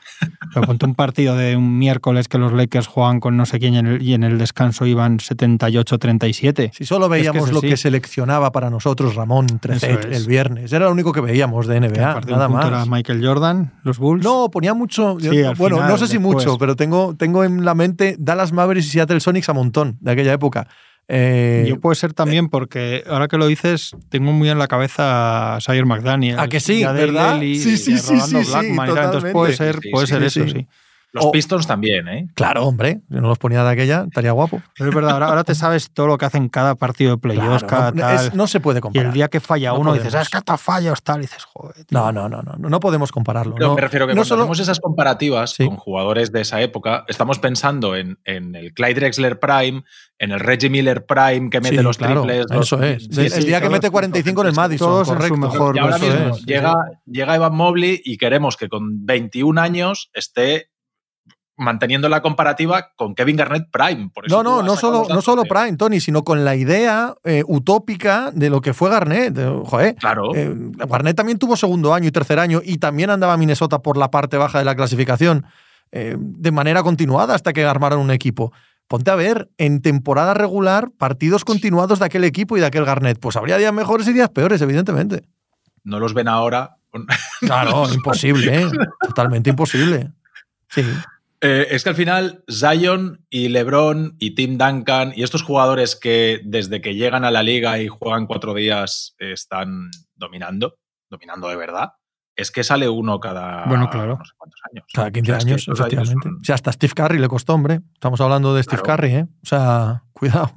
[0.54, 3.74] Pero ponte un partido de un miércoles que los Lakers juegan con no sé quién
[3.74, 6.72] y en el, y en el descanso iban 78-37.
[6.74, 7.70] Si solo veíamos es lo así.
[7.70, 10.18] que seleccionaba para nosotros Ramón Trecet es.
[10.22, 12.66] el viernes, era lo único que veíamos de Que NBA, nada más.
[12.68, 14.24] era Michael Jordan, los Bulls.
[14.24, 15.18] No, ponía mucho.
[15.20, 16.36] yo- Sí, al bueno, final, no sé si después.
[16.46, 20.12] mucho, pero tengo, tengo en la mente Dallas Mavericks y Seattle Sonics a montón de
[20.12, 20.68] aquella época.
[21.08, 25.56] Eh, Yo puede ser también porque ahora que lo dices, tengo muy en la cabeza
[25.56, 26.40] a Sire McDaniel.
[26.40, 26.84] ¿A que sí?
[26.84, 27.40] ¿Verdad?
[27.40, 29.06] Sí, sí, sí, sí, sí, Blackman y tal.
[29.06, 29.58] Entonces puede totalmente.
[29.58, 30.68] ser, Sí, puede sí, ser sí, eso, sí.
[31.14, 32.28] Los O- Pistons también, ¿eh?
[32.34, 34.64] Claro, hombre, si no los ponía de aquella, estaría guapo.
[34.76, 37.64] Pero es verdad, ahora, ahora te sabes todo lo que hacen cada partido de playoffs,
[37.64, 38.16] Claro, cada no, tal.
[38.28, 39.08] es- no se puede y comparar.
[39.08, 40.04] el día que falla No uno podemos.
[40.06, 41.76] dices, "Ah, es que hasta fallos tal, y dices, joder.
[41.86, 41.86] tío".
[41.92, 43.54] No, no, no, no, no podemos compararlo.
[43.54, 43.76] Pero no.
[43.76, 45.68] me refiero que no cuando solo- hacemos esas comparativas Sí.
[45.68, 49.84] con jugadores de esa época, estamos pensando en, en el Clyde Drexler Prime,
[50.18, 52.46] en el Reggie Miller Prime que mete Sí, los claro, triples.
[52.50, 53.04] los- Eso es.
[53.12, 55.38] Sí, el, día que mete 45 en el Madison, todos en su correcto.
[55.38, 56.74] mejor Y ahora mismo es, sí, llega,
[57.06, 60.70] llega Evan Mobley y queremos que con 21 años esté
[61.56, 64.10] manteniendo la comparativa con Kevin Garnett Prime.
[64.14, 67.44] Por eso No, no, no solo, no solo Prime, Tony, sino con la idea eh,
[67.48, 69.38] utópica de lo que fue Garnett.
[69.38, 70.34] Eh, Joder, Claro.
[70.36, 70.52] eh,
[70.88, 74.38] Garnett también tuvo segundo año y tercer año y también andaba Minnesota por la parte
[74.38, 75.46] baja de la clasificación
[75.92, 78.52] eh, de manera continuada hasta que armaron un equipo.
[78.88, 83.20] Ponte a ver, en temporada regular, partidos continuados de aquel equipo y de aquel Garnett.
[83.20, 85.24] Pues habría días mejores y días peores, evidentemente.
[85.84, 86.78] no los ven ahora.
[87.40, 88.68] Claro, imposible,
[89.02, 90.12] totalmente imposible.
[90.70, 90.84] Sí.
[91.44, 96.40] Eh, es que al final Zion y LeBron y Tim Duncan y estos jugadores que
[96.46, 100.76] desde que llegan a la liga y juegan cuatro días están dominando,
[101.12, 101.90] dominando de verdad,
[102.36, 104.18] es que sale uno cada Bueno, claro.
[104.18, 104.86] no sé cuántos años.
[104.94, 106.24] Cada 15 O sea, es que años, efectivamente.
[106.30, 107.82] son- O sea, hasta Steve Curry le costó, hombre.
[107.94, 108.98] Estamos hablando de Steve Claro.
[109.02, 109.28] Curry, ¿eh?
[109.44, 110.52] O sea, cuidado.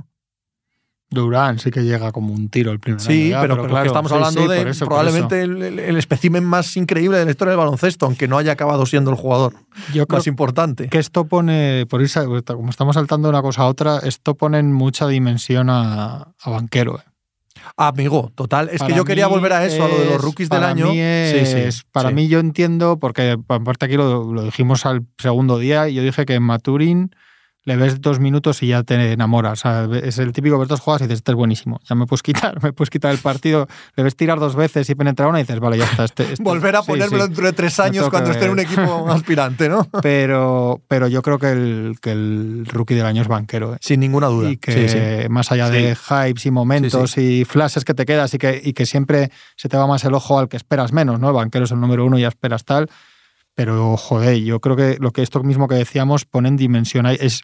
[1.22, 3.70] Durán sí que llega como un tiro el primer Sí, año ya, pero, pero que
[3.70, 7.30] claro, estamos sí, hablando sí, de eso, probablemente el, el- espécimen más increíble de la
[7.30, 9.52] historia del baloncesto, aunque no haya acabado siendo el jugador
[9.92, 10.88] Yo creo más importante.
[10.88, 14.58] que esto pone, por irse, como estamos saltando de una cosa a otra, esto pone
[14.58, 16.98] en mucha dimensión a, a banquero.
[16.98, 17.02] eh.
[17.76, 18.68] Amigo, total.
[18.72, 20.88] Es que yo quería volver a eso, a lo de los es- rookies del año.
[20.92, 25.94] es- para mí yo entiendo, porque aparte aquí lo, lo dijimos al segundo día, y
[25.94, 27.10] yo dije que en Maturin
[27.66, 29.52] le ves dos minutos y ya te enamoras.
[29.52, 31.80] O sea, es el típico ver dos jugadas y dices, este es buenísimo.
[31.88, 33.66] Ya me puedes quitar, me puedes quitar el partido.
[33.96, 36.04] Le ves tirar dos veces y penetrar una y dices, vale, ya está.
[36.04, 37.28] Este, este- Volver a sí, ponérmelo sí.
[37.28, 39.86] dentro de tres años cuando esté en un equipo aspirante, ¿no?
[40.00, 43.74] Pero, pero yo creo que el, que el rookie del año es banquero.
[43.74, 43.78] eh.
[43.80, 44.48] Sin ninguna duda.
[44.48, 45.28] Y que sí.
[45.28, 48.86] más allá de hypes y momentos y flashes que te quedas y que, y que
[48.86, 51.28] siempre se te va más el ojo al que esperas menos, ¿no?
[51.30, 52.88] El banquero es el número uno y ya esperas tal.
[53.56, 57.06] Pero, joder, yo creo que lo que esto mismo que decíamos pone en dimensión.
[57.06, 57.42] Es,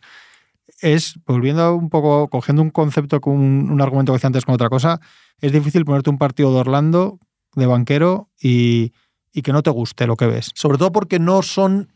[0.81, 4.55] es, volviendo un poco, cogiendo un concepto con un, un argumento que decía antes con
[4.55, 5.01] otra cosa,
[5.41, 7.19] es difícil ponerte un partido de Orlando
[7.55, 8.93] de banquero y,
[9.33, 10.53] y que no te guste lo que ves.
[10.55, 11.91] Sobre todo porque no son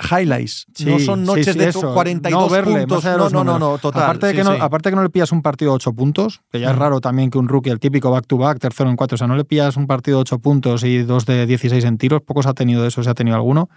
[0.00, 1.92] highlights, no Sí, son sí, noches sí, de eso.
[1.94, 3.04] 42 No verle, puntos.
[3.04, 4.02] No, no, no, no, total.
[4.04, 4.58] Aparte de, sí, que no, sí.
[4.60, 6.78] aparte de que no le pillas un partido de 8 puntos, que ya es Mm.
[6.78, 9.44] raro también que un rookie, el típico back-to-back, tercero en cuatro, o sea, no le
[9.44, 12.82] pillas un partido de 8 puntos y dos de 16 en tiros, pocos ha tenido
[12.82, 13.68] de eso, si ha tenido alguno,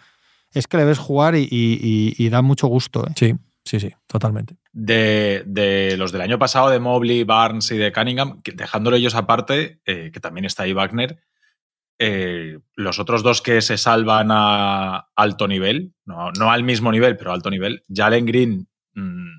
[0.52, 3.06] es que le ves jugar y, y- y- y da mucho gusto.
[3.08, 3.12] ¿eh?
[3.16, 3.34] Sí,
[3.66, 4.56] sí, sí, totalmente.
[4.72, 9.16] de, de los del año pasado, de Mobley, Barnes y de Cunningham, que dejándolo ellos
[9.16, 11.20] aparte, eh, que también está ahí Wagner,
[12.00, 17.18] eh, los otros dos que se salvan a alto nivel, no, no al mismo nivel,
[17.18, 19.32] pero a alto nivel, Jalen Green mm,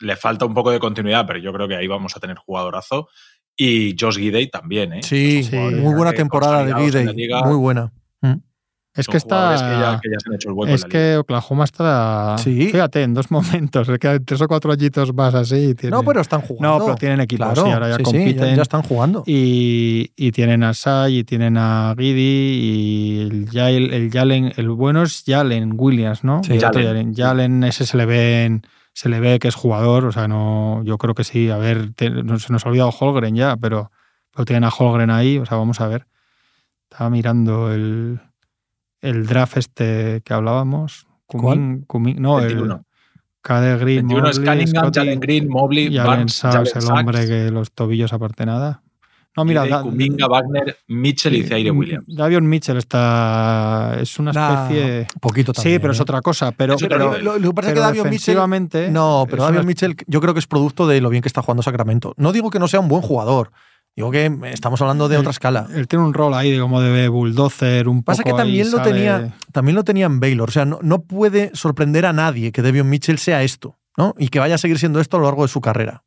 [0.00, 3.08] le falta un poco de continuidad, pero yo creo que ahí vamos a tener jugadorazo.
[3.58, 5.02] Y Josh Gidey también, ¿eh?
[5.02, 7.06] Sí, Sí, muy buena temporada de Gidey,
[7.44, 7.92] muy buena.
[8.20, 8.34] Mm.
[8.96, 9.54] Es que está...
[9.54, 11.10] Que ya, que ya se han hecho el hueco es en la liga.
[11.12, 12.36] que Oklahoma está...
[12.38, 12.68] Sí.
[12.70, 15.70] Fíjate, en dos momentos, es que hay tres o cuatro añitos más así.
[15.70, 16.78] y tiene- No, pero están jugando.
[16.78, 18.36] No, pero tienen equipos, Claro, sí, ahora ya sí, sí, compiten.
[18.50, 19.22] ya, ya están jugando.
[19.26, 24.68] Y, y tienen a Sai, y tienen a Giddy, y el, Yale- el Jalen, el
[24.70, 26.42] bueno es Jalen Williams, ¿no?
[26.42, 26.84] Sí, Y Jalen.
[26.86, 27.14] Jalen.
[27.14, 28.62] Jalen, ese se le ve en-
[28.94, 31.92] se le ve que es jugador, o sea, no, yo creo que sí, a ver,
[31.94, 33.90] te- no, se nos ha olvidado Holgren ya, pero,
[34.32, 36.06] pero tienen a Holgren ahí, o sea, vamos a ver.
[36.90, 38.20] Estaba mirando el,
[39.08, 41.06] el draft este que hablábamos.
[41.28, 42.74] Cumin- Cumin- no, 21.
[42.74, 42.80] el
[43.42, 46.82] KD Green, 21 es Mobley, Cunningham, Scotty, Jalen Green, Mobley, y Allen Sachs, Jalen el
[46.82, 48.82] Sachs, hombre que los tobillos aparte nada.
[49.36, 52.04] No, mira, Gidey, da- Kuminga, Wagner, Mitchell y Zaire Williams.
[52.08, 53.96] Davion Mitchell está.
[54.00, 55.00] Es una Nah, especie.
[55.14, 55.74] Un poquito también.
[55.74, 56.02] sí, pero es ¿eh?
[56.02, 56.52] otra cosa.
[56.52, 57.24] Pero, Es pero- nivel.
[57.24, 58.36] Lo, lo que pasa es que Davion Mitchell.
[58.92, 61.28] No, pero es Davion una- Mitchell, yo creo que es producto de lo bien que
[61.28, 62.14] está jugando Sacramento.
[62.16, 63.50] No digo que no sea un buen jugador.
[63.96, 65.66] Digo que estamos hablando de otra escala.
[65.74, 68.72] Él tiene un rol ahí de como de bulldozer, un Pasa poco que también ahí
[68.72, 70.50] lo tenía, también lo tenía en Baylor.
[70.50, 74.14] O sea, no, no puede sorprender a nadie que Davion Mitchell sea esto, ¿no?
[74.18, 76.04] Y que vaya a seguir siendo esto a lo largo de su carrera.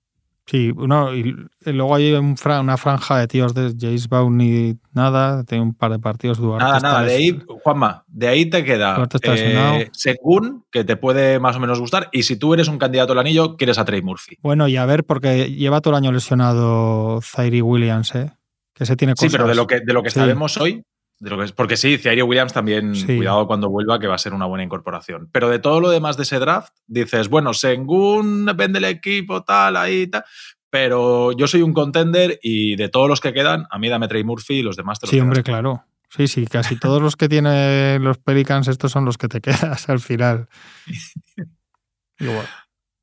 [0.50, 1.36] Sí, no, y,
[1.66, 5.44] y luego hay un fra- una franja de tíos de Jace Bowen y nada.
[5.44, 6.40] Tiene un par de partidos.
[6.40, 11.40] Duarte Nada, nada, de ahí, Juanma, de ahí te queda eh, Sengun, que te puede
[11.40, 14.02] más o menos gustar, y si tú eres un candidato al anillo, quieres a Trey
[14.02, 14.38] Murphy.
[14.42, 18.32] Bueno, y a ver, porque lleva todo el año lesionado Zaire Williams, ¿eh?
[18.74, 19.38] Que se tiene Sí, cosas.
[19.38, 20.20] pero de lo que, de lo que Sí.
[20.20, 20.82] sabemos hoy,
[21.20, 23.18] de lo que, porque sí, Zaire Williams también, Sí.
[23.18, 25.30] cuidado cuando vuelva, que va a ser una buena incorporación.
[25.32, 29.76] Pero de todo lo demás de ese draft, dices, bueno, Sengun depende del equipo, tal,
[29.78, 30.24] ahí, tal.
[30.70, 34.24] Pero yo soy un contender y de todos los que quedan, a mí dame Trey
[34.24, 35.84] Murphy y los demás te los Sí, hombre, claro.
[36.10, 39.42] Sí, sí, casi todos los que tienen los Pelicans, estos son los que te
[39.78, 40.48] quedas al final.
[42.20, 42.46] Igual.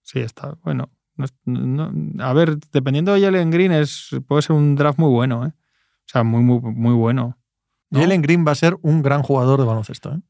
[0.02, 0.90] Sí, está bueno.
[2.20, 5.48] a ver, dependiendo de Jalen Green, es, puede ser un draft muy bueno, ¿eh?
[5.50, 7.36] O sea, muy, muy, muy bueno.
[7.92, 10.20] Jalen Green va a ser un gran jugador de baloncesto, ¿eh?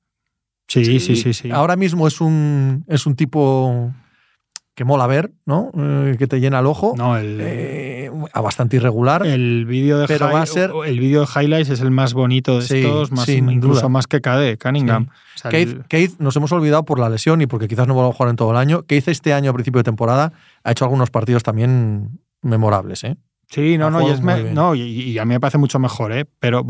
[0.68, 3.92] Sí, sí, sí, sí, Ahora mismo es un, es un tipo
[4.74, 5.70] que mola ver, ¿no?
[5.74, 6.94] Eh, que te llena el ojo.
[6.96, 9.24] No, el, eh, bastante irregular.
[9.24, 12.58] El vídeo de pero va a ser el vídeo de highlights es el más bonito
[12.58, 15.08] de estos, más, incluso más que KD, Cunningham.
[15.88, 18.36] Keith, nos hemos olvidado por la lesión y porque quizás no vuelva a jugar en
[18.36, 18.82] todo el año.
[18.82, 20.32] Keith este año a principio de temporada
[20.62, 23.16] ha hecho algunos partidos también memorables, ¿eh?
[23.48, 26.24] Sí, no, no, y, es no y, a mí me parece mucho mejor, ¿eh?
[26.40, 26.66] Pero,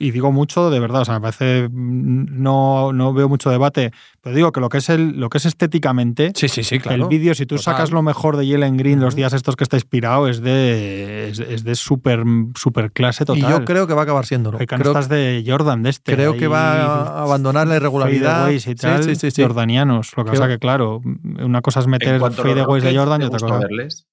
[0.00, 4.34] y digo mucho de verdad, o sea, me parece, no, no veo mucho debate, pero
[4.34, 7.04] digo que lo que es el, lo que es estéticamente, sí, sí, sí, claro.
[7.04, 9.76] el vídeo, si tú sacas lo mejor de Jalen Green los días estos que está
[9.76, 12.24] inspirado, es de, es, de súper
[12.56, 13.38] super clase total.
[13.38, 14.52] Y yo creo que va a acabar siendo.
[14.58, 16.14] Hay canastas de Jordan de este.
[16.14, 18.50] Creo que va a abandonar la irregularidad.
[18.50, 20.16] Y tal, sí, sí, sí, Jordanianos.
[20.16, 21.00] Lo que pasa que, claro,
[21.40, 23.58] una cosa es meter fadeaways de Jordan y otra cosa.
[23.58, 24.08] Verles,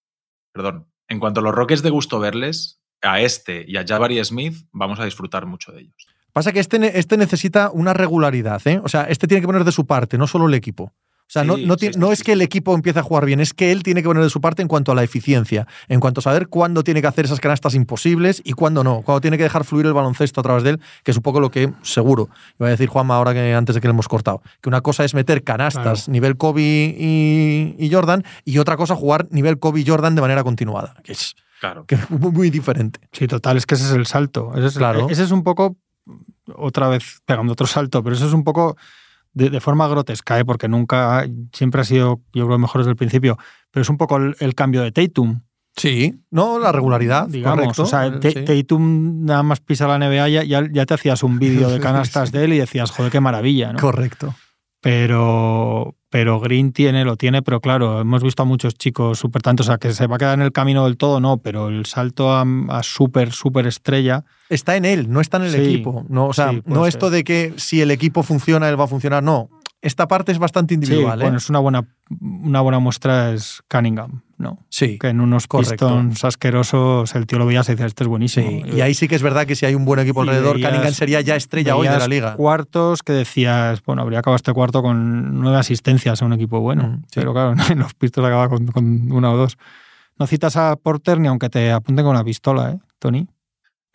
[0.54, 4.68] perdón, en cuanto a los Rockets de gusto verles, a este y a Jabari Smith
[4.72, 6.08] vamos a disfrutar mucho de ellos.
[6.34, 8.82] Pasa que este, este necesita una regularidad, ¿eh?
[8.84, 10.92] O sea, este tiene que poner de su parte, no solo el equipo.
[11.28, 13.82] O sea, no, no, es que el equipo empiece a jugar bien, es que él
[13.82, 16.50] tiene que poner de su parte en cuanto a la eficiencia, en cuanto a saber
[16.50, 19.88] cuándo tiene que hacer esas canastas imposibles y cuándo no, cuándo tiene que dejar fluir
[19.88, 22.70] el baloncesto a través de él, que es un poco lo que seguro, iba a
[22.70, 25.44] decir Juanma ahora que antes de que le hemos cortado, que una cosa es meter
[25.44, 30.44] canastas nivel Kobe y, Jordan y otra cosa jugar nivel Kobe y Jordan de manera
[30.44, 31.86] continuada, que es, claro.
[31.88, 33.00] que muy, diferente.
[33.12, 34.52] Sí, total, es que ese es el salto.
[34.56, 35.08] Ese es, claro.
[35.10, 35.76] ese es un poco,
[36.56, 38.78] otra vez pegando otro salto, pero eso es un poco
[39.36, 40.46] de, forma grotesca, ¿eh?
[40.46, 43.38] porque nunca, siempre ha sido, yo creo, mejor desde el principio,
[43.70, 45.42] pero es un poco el, cambio de Tatum.
[45.76, 47.78] Sí, no, la regularidad, digamos.
[47.78, 51.80] O sea, Tatum nada más pisa la NBA, ya, ya, te hacías un vídeo de
[51.82, 53.80] canastas de él y decías, joder, qué maravilla, ¿no?
[53.80, 54.34] Correcto.
[54.86, 59.66] Pero, pero Green tiene, lo tiene, pero claro, hemos visto a muchos chicos súper tantos,
[59.66, 61.88] o sea, que se va a quedar en el camino del todo, no, pero el
[61.88, 62.46] salto a,
[62.84, 64.26] súper, súper estrella.
[64.48, 66.06] Está en él, no está en el equipo.
[66.08, 69.24] No, o sea, no esto de que si el equipo funciona, él va a funcionar,
[69.24, 69.50] no
[69.86, 71.20] esta parte es bastante individual.
[71.20, 71.38] bueno, ¿eh?
[71.38, 71.88] es una buena,
[72.20, 74.66] una buena muestra es Cunningham, ¿no?
[74.70, 74.98] Sí.
[74.98, 78.66] Que en unos Pistons asquerosos el tío lo veía y decía, este es buenísimo.
[78.66, 81.22] y ahí sí que es verdad que si hay un buen equipo alrededor, Cunningham sería
[81.22, 82.36] ya estrella hoy de la liga.
[82.36, 86.88] cuartos que decías, bueno, habría acabado este cuarto con nueve asistencias a un equipo bueno.
[86.88, 89.56] Mm, pero claro, en los Pistons acaba con, con una o dos.
[90.18, 93.28] No citas a Porter ni aunque te apunten con una pistola, ¿eh, Tony?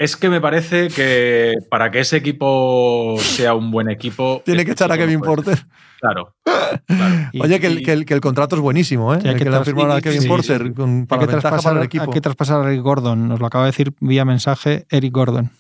[0.00, 4.40] Es que me parece que para que ese equipo sea un buen equipo.
[4.46, 5.58] Tiene que echar a Kevin Porter.
[6.00, 6.34] Claro.
[7.38, 9.18] Oye, que el, que, el, contrato es buenísimo, ¿eh?
[9.22, 12.04] hay que, le han firmado a Kevin Porter con, para hay que para el equipo.
[12.04, 13.28] Hay que traspasar a Eric Gordon.
[13.28, 15.50] Nos lo acaba de decir vía mensaje Eric Gordon.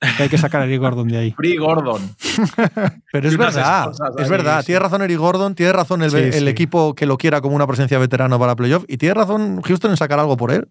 [0.00, 1.30] hay que sacar a Eric Gordon de ahí.
[1.36, 2.02] Free Gordon.
[3.12, 4.64] Pero es verdad, es verdad.
[4.64, 8.00] Tiene razón Eric Gordon, tiene razón el, el equipo que lo quiera como una presencia
[8.00, 10.66] veterana para playoff y tiene razón Houston en sacar algo por él.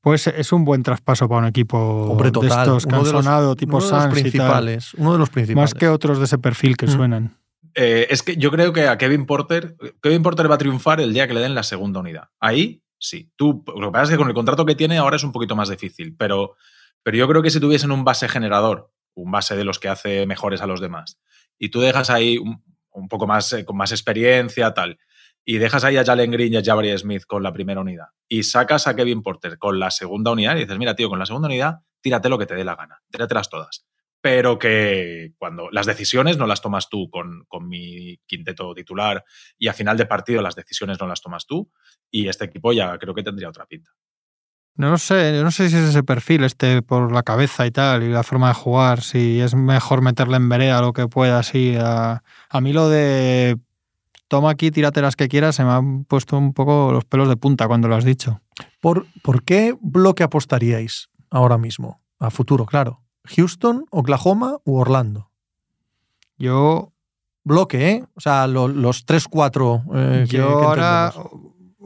[0.00, 4.06] Pues es un buen traspaso para un equipo de estos que han sonado, tipo Suns
[4.06, 5.72] principales, Uno de los principales.
[5.72, 6.90] Más que otros de ese perfil que mm.
[6.90, 7.36] suenan.
[7.74, 11.12] Eh, es que yo creo que a Kevin Porter, Kevin Porter va a triunfar el
[11.12, 12.28] día que le den la segunda unidad.
[12.40, 13.30] Ahí sí.
[13.36, 15.56] Tú, lo que pasa es que con el contrato que tiene ahora es un poquito
[15.56, 16.56] más difícil, pero,
[17.02, 20.26] pero yo creo que si tuviesen un base generador, un base de los que hace
[20.26, 21.20] mejores a los demás,
[21.58, 24.98] y tú dejas ahí un, poco más, eh, con más experiencia, tal,
[25.50, 28.42] y dejas ahí a Jalen Green y a Jabari Smith con la primera unidad y
[28.42, 31.48] sacas a Kevin Porter con la segunda unidad y dices, mira, tío, con la segunda
[31.48, 33.86] unidad, tírate lo que te dé la gana, tíratelas todas.
[34.20, 39.24] Pero que cuando las decisiones no las tomas tú con, con mi quinteto titular
[39.56, 41.72] y a final de partido las decisiones no las tomas tú
[42.10, 43.90] y este equipo ya creo que tendría otra pinta.
[44.74, 48.10] No sé, no sé si es ese perfil, este por la cabeza y tal, y
[48.10, 51.74] la forma de jugar, si es mejor meterle en vereda lo que pueda, así.
[51.80, 53.58] A, a mí lo de
[54.28, 57.36] toma aquí, tírate las que quieras, se me han puesto un poco los pelos de
[57.36, 58.40] punta cuando lo has dicho.
[58.80, 62.00] ¿Por, ¿por qué bloque apostaríais ahora mismo?
[62.20, 63.00] A futuro, claro.
[63.24, 65.30] ¿Houston, Oklahoma u Orlando?
[66.36, 66.92] Yo.
[67.44, 68.04] Bloque, ¿eh?
[68.14, 69.84] O sea, los 3-4.
[69.94, 71.12] Eh, yo ahora.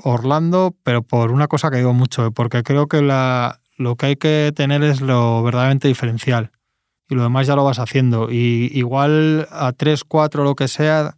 [0.04, 4.16] Orlando, pero por una cosa que digo mucho, porque creo que la, lo que hay
[4.16, 6.50] que tener es lo verdaderamente diferencial.
[7.08, 8.30] Y lo demás ya lo vas haciendo.
[8.30, 11.16] Y igual a 3-4 lo que sea,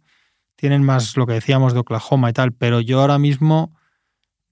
[0.55, 3.73] tienen más lo que decíamos de Oklahoma y tal, pero yo ahora mismo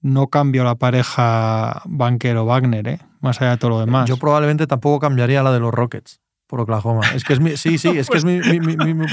[0.00, 2.98] no cambio la pareja Banquero-Wagner, ¿eh?
[3.20, 4.08] más allá de todo lo demás.
[4.08, 7.00] Yo probablemente tampoco cambiaría la de los Rockets por Oklahoma.
[7.14, 8.38] Es que es mi, sí, sí, es que es mi,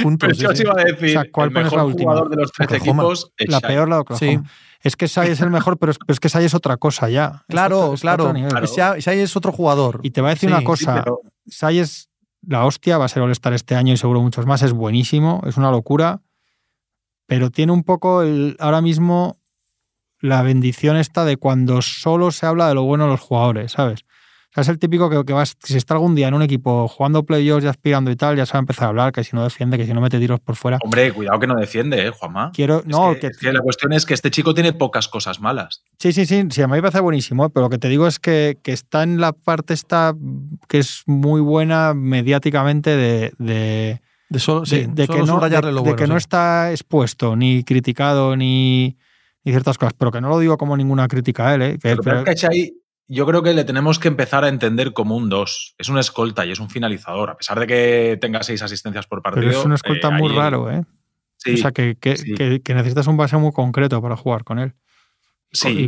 [0.03, 0.27] punto.
[0.27, 0.63] Pero yo sí.
[0.63, 2.11] iba a decir, ¿cuál el mejor la última?
[2.11, 4.43] jugador de los tres equipos es La peor la de Oklahoma.
[4.81, 7.43] Es que Sai es el mejor, pero es, que Sai es otra cosa ya.
[7.47, 8.33] Claro, claro.
[8.65, 9.99] Sai es otro jugador.
[10.03, 11.05] Y te va a decir una cosa.
[11.47, 12.09] Sai es
[12.45, 15.57] la hostia, va a ser All-Star este año y seguro muchos más, es buenísimo, es
[15.57, 16.21] una locura,
[17.25, 19.37] pero tiene un poco el, ahora mismo
[20.19, 24.03] la bendición esta de cuando solo se habla de lo bueno de los jugadores, ¿sabes?
[24.51, 26.85] O sea, es el típico que, que vas, si está algún día en un equipo
[26.89, 29.33] jugando playoffs y aspirando y tal, ya se va a empezar a hablar, que si
[29.33, 30.77] no defiende, que si no mete tiros por fuera.
[30.83, 32.51] Hombre, cuidado que no defiende, ¿eh, Juanma?
[32.53, 35.07] Quiero, Es no, que, que, es que la cuestión es que este chico tiene pocas
[35.07, 35.83] cosas malas.
[35.99, 38.19] Sí, sí, sí, sí, a mí me parece buenísimo, pero lo que te digo es
[38.19, 40.13] que, que está en la parte esta
[40.67, 44.01] que es muy buena mediáticamente de, de,
[44.31, 46.15] De solo, sí, de- de solo que, no, subrayarle de- lo de bueno, que no
[46.17, 48.97] está expuesto, ni criticado, ni,
[49.43, 51.77] ni ciertas cosas, pero que no lo digo como ninguna crítica a él, ¿eh?
[51.81, 52.73] Que- pero- es que a Xai,
[53.09, 55.75] yo creo que le tenemos que empezar a entender como un 2.
[55.77, 57.29] Es un escolta y es un finalizador.
[57.29, 59.47] A pesar de que tenga seis asistencias por partido.
[59.47, 60.85] pero es un escolta eh, muy ahí- raro, ¿eh?
[61.35, 62.33] Sí, o sea, que, que, sí.
[62.33, 64.75] que- que necesitas un base muy concreto para jugar con él.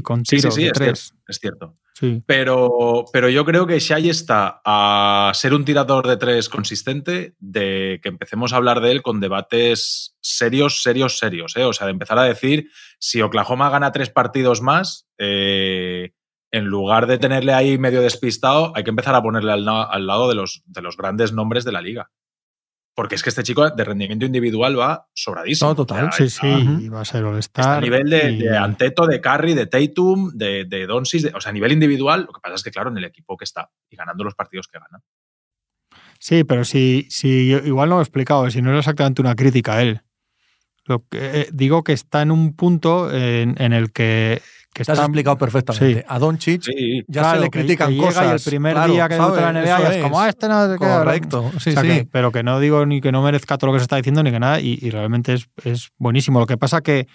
[0.02, 1.00] Con- sí, sí, sí, tiros sí, de es tres.
[1.00, 1.78] cierto, es cierto.
[1.96, 2.24] Sí.
[2.26, 8.00] Pero, pero yo creo que Shai está a ser un tirador de tres consistente de
[8.02, 11.56] que empecemos a hablar de él con debates serios, serios, serios.
[11.56, 11.64] ¿eh?
[11.66, 16.14] O sea, de empezar a decir si Oklahoma gana tres partidos más, eh,
[16.52, 20.28] en lugar de tenerle ahí medio despistado, hay que empezar a ponerle al, al lado
[20.30, 22.12] de los, de los grandes nombres de la liga.
[22.96, 25.72] Porque es que este chico de rendimiento individual va sobradísimo.
[25.72, 26.80] No, total, O sea, Sí, sí, Ujú.
[26.82, 27.78] y va a ser Está All-Star.
[27.78, 31.42] a nivel de, y- de Anteto, de Curry, de Tatum, de, de Doncic, de- o
[31.42, 33.72] sea, a nivel individual, lo que pasa es que, claro, en el equipo que está
[33.90, 35.02] y ganando los partidos que gana.
[36.20, 39.74] Sí, pero si, si igual no lo he explicado, si no era exactamente una crítica
[39.74, 40.02] a él.
[40.86, 44.42] Lo que, eh, digo que está en un punto en, en el que,
[44.74, 46.00] que Te has está explicado perfectamente.
[46.02, 46.06] Sí.
[46.08, 48.26] A Doncic Sí, ya Claro, se le que- critican que llega cosas.
[48.26, 49.50] y el primer claro, día que debuta la.
[49.62, 51.88] NBA ya es como, ah, este no qué, Correcto, sí, O sea, sí.
[51.88, 54.24] que- pero que no digo ni que no merezca todo lo que se está diciendo
[54.24, 56.40] ni que nada, y, y realmente es, es buenísimo.
[56.40, 57.08] Lo que pasa que,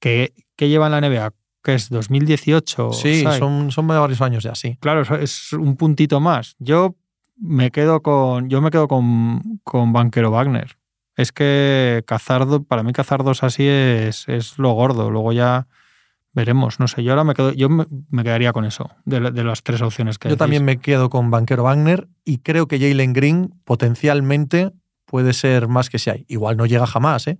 [0.00, 1.32] que, que lleva en la NBA,
[1.62, 2.92] que es 2018.
[2.92, 3.38] Sí, ¿sabes?
[3.38, 4.76] son, son varios años ya, sí.
[4.80, 6.56] Claro, es un puntito más.
[6.58, 6.94] Yo
[7.40, 8.48] me quedo con.
[8.50, 10.76] Yo me quedo con, con Banquero Wagner.
[11.16, 15.10] Es que cazar, do- para mí cazar dos así es, es lo gordo.
[15.10, 15.66] Luego ya
[16.32, 16.78] veremos.
[16.80, 17.86] No sé, yo ahora me quedo, yo me,
[18.22, 21.30] quedaría con eso, de, la- de las tres opciones que Yo también me quedo con
[21.30, 24.72] Banquero Wagner y creo que Jalen Green potencialmente
[25.04, 26.24] puede ser más que Shai.
[26.28, 27.38] Igual no llega jamás, ¿eh?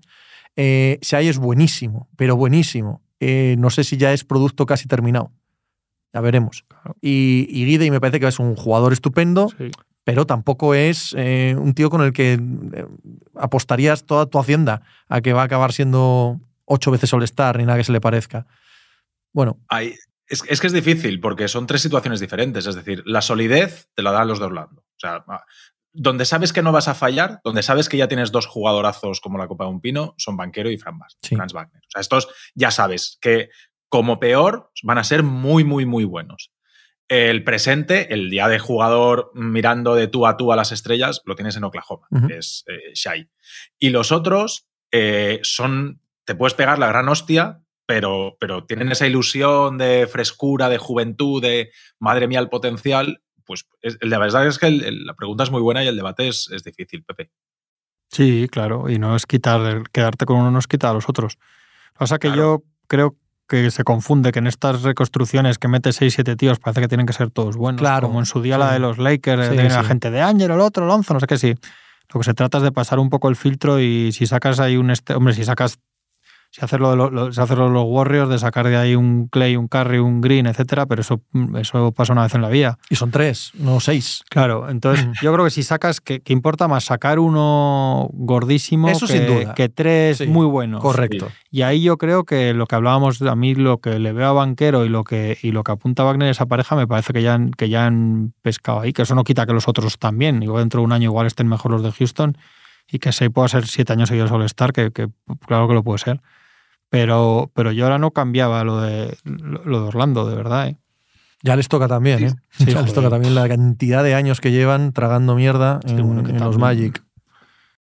[0.56, 3.02] eh Shai es buenísimo, pero buenísimo.
[3.20, 5.32] Eh, no sé si ya es producto casi terminado.
[6.14, 6.64] Ya veremos.
[6.68, 6.96] Claro.
[7.02, 9.70] Y, y Guide me parece que es un jugador estupendo, Sí.
[10.04, 12.40] pero tampoco es eh, un tío con el que
[13.34, 17.78] apostarías toda tu hacienda a que va a acabar siendo ocho veces All-Star ni nada
[17.78, 18.46] que se le parezca.
[19.32, 19.94] Bueno, Hay-
[20.26, 22.66] es, es que es difícil porque son tres situaciones diferentes.
[22.66, 24.82] Es decir, la solidez te la dan los de Orlando.
[24.82, 25.44] O sea, ah,
[25.92, 29.38] donde sabes que no vas a fallar, donde sabes que ya tienes dos jugadorazos como
[29.38, 31.34] la Copa de un Pino, son Banquero y Fran Bas- Sí.
[31.34, 31.80] Franz Wagner.
[31.82, 33.48] O sea, estos ya sabes que
[33.88, 36.52] como peor van a ser muy, muy, muy buenos.
[37.08, 41.36] El presente, el día de jugador mirando de tú a tú a las estrellas, lo
[41.36, 43.30] tienes en Oklahoma, que es eh, Shai.
[43.78, 49.06] Y los otros eh, son, te puedes pegar la gran hostia, pero, pero tienen esa
[49.06, 53.22] ilusión de frescura, de juventud, de madre mía el potencial.
[53.46, 55.96] Pues es- la verdad es que el- el- la pregunta es muy buena y el
[55.96, 57.30] debate es, es difícil, Pepe.
[58.10, 58.90] Sí, claro.
[58.90, 61.38] Y no es quitar, quedarte con uno no es quitar a los otros.
[61.38, 62.42] Lo que pasa es que Claro.
[62.42, 63.16] yo creo
[63.48, 67.06] que se confunde que en estas reconstrucciones que mete 6, 7 tíos parece que tienen
[67.06, 67.80] que ser todos buenos.
[67.80, 70.50] Claro, Como en su día la de los Lakers, Sí, tiene la gente de Ángel,
[70.50, 71.54] el otro, Alonso, no sé qué, sí.
[72.12, 74.76] Lo que se trata es de pasar un poco el filtro y si sacas ahí
[74.76, 74.90] un...
[74.90, 75.78] Este, hombre, si sacas...
[76.50, 78.76] Si haces lo de lo- lo- si haces lo de los Warriors, de sacar de
[78.76, 81.20] ahí un Clay, un Curry, un Green, etcétera, pero eso,
[81.60, 82.78] eso pasa una vez en la vida.
[82.88, 84.22] y son tres, no seis.
[84.30, 89.06] Claro, entonces yo creo que si sacas, que, que importa más sacar uno gordísimo Eso
[89.06, 89.54] que, sin duda.
[89.54, 90.80] que tres Sí, muy buenos.
[90.80, 91.28] Correcto.
[91.50, 94.32] Y ahí yo creo que lo que hablábamos, a mí lo que le veo a
[94.32, 97.34] Banquero y lo que, y lo que apunta Wagner esa pareja, me parece que ya,
[97.34, 100.42] han, que ya han pescado ahí, que eso no quita que los otros también.
[100.42, 102.36] Igual dentro de un año igual estén mejor los de Houston
[102.90, 105.08] y que se pueda ser siete años seguidos All-Star, que, que
[105.46, 106.20] claro que lo puede ser.
[106.90, 110.68] Pero, pero yo ahora no cambiaba lo de, lo, de Orlando, de verdad.
[110.68, 110.76] ¿eh?
[111.42, 112.34] Ya les toca también, Sí, ¿eh?
[112.50, 116.06] sí, ya les toca también la cantidad de años que llevan tragando mierda Sí, en,
[116.06, 117.02] bueno, que en los Magic.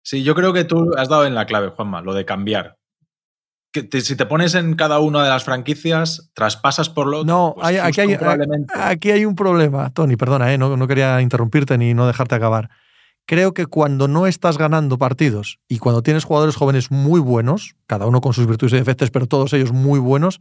[0.03, 2.77] Sí, yo creo que tú has dado en la clave, Juanma, lo de cambiar.
[3.73, 7.27] Que te- si te pones en cada una de las franquicias, traspasas por lo otro,
[7.35, 8.17] No, pues hay- aquí, hay,
[8.75, 10.59] aquí hay un problema, Tony, perdona, ¿eh?
[10.59, 12.71] no, no quería interrumpirte ni no dejarte acabar.
[13.27, 18.07] Creo que cuando no estás ganando partidos y cuando tienes jugadores jóvenes muy buenos, cada
[18.07, 20.41] uno con sus virtudes y defectos, pero todos ellos muy buenos,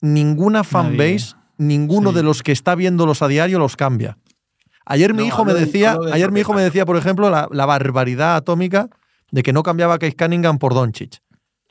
[0.00, 2.16] ninguna fanbase, ninguno Sí.
[2.16, 4.16] de los que está viéndolos a diario los cambia.
[4.86, 7.48] Ayer mi No, hijo me decía, de ayer mi hijo me decía, por ejemplo, la,
[7.50, 8.88] la barbaridad atómica
[9.32, 11.20] de que no cambiaba a Case Cunningham por Doncic.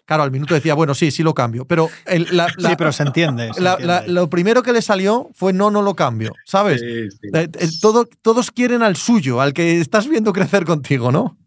[0.06, 1.66] Claro, al minuto decía, bueno, sí, sí lo cambio.
[1.66, 3.52] Pero, el- la- la- sí, pero se entiende.
[3.54, 3.94] se la- entiende.
[4.08, 6.80] la- lo primero que le salió fue no, no lo cambio, ¿sabes?
[6.82, 7.28] Sí, sí.
[7.34, 11.38] Eh, eh, todo- todos quieren al suyo, al que estás viendo crecer contigo, ¿no?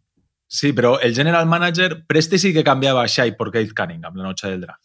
[0.48, 4.22] Sí, pero el general manager, Presti sí que cambiaba a Shai por Kate Cunningham la
[4.24, 4.82] noche del draft.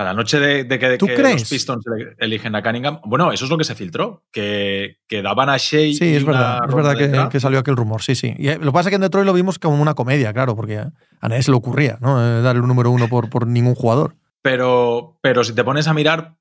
[0.00, 1.40] Sea, la noche de, de que, ¿Tú que crees?
[1.40, 1.84] los Pistons
[2.18, 3.00] eligen a Cunningham.
[3.04, 5.92] Bueno, eso es lo que se filtró, que, que daban a Shea.
[5.92, 8.34] Sí, es verdad, es verdad que, que salió aquel rumor, sí, sí.
[8.38, 10.56] Y eh, lo que pasa es que en Detroit lo vimos como una comedia, claro,
[10.56, 12.18] porque a a nadie se le ocurría, ¿no?
[12.24, 14.16] Eh, Dar el número uno por, por ningún jugador.
[14.42, 16.36] Pero, pero si te pones a mirar,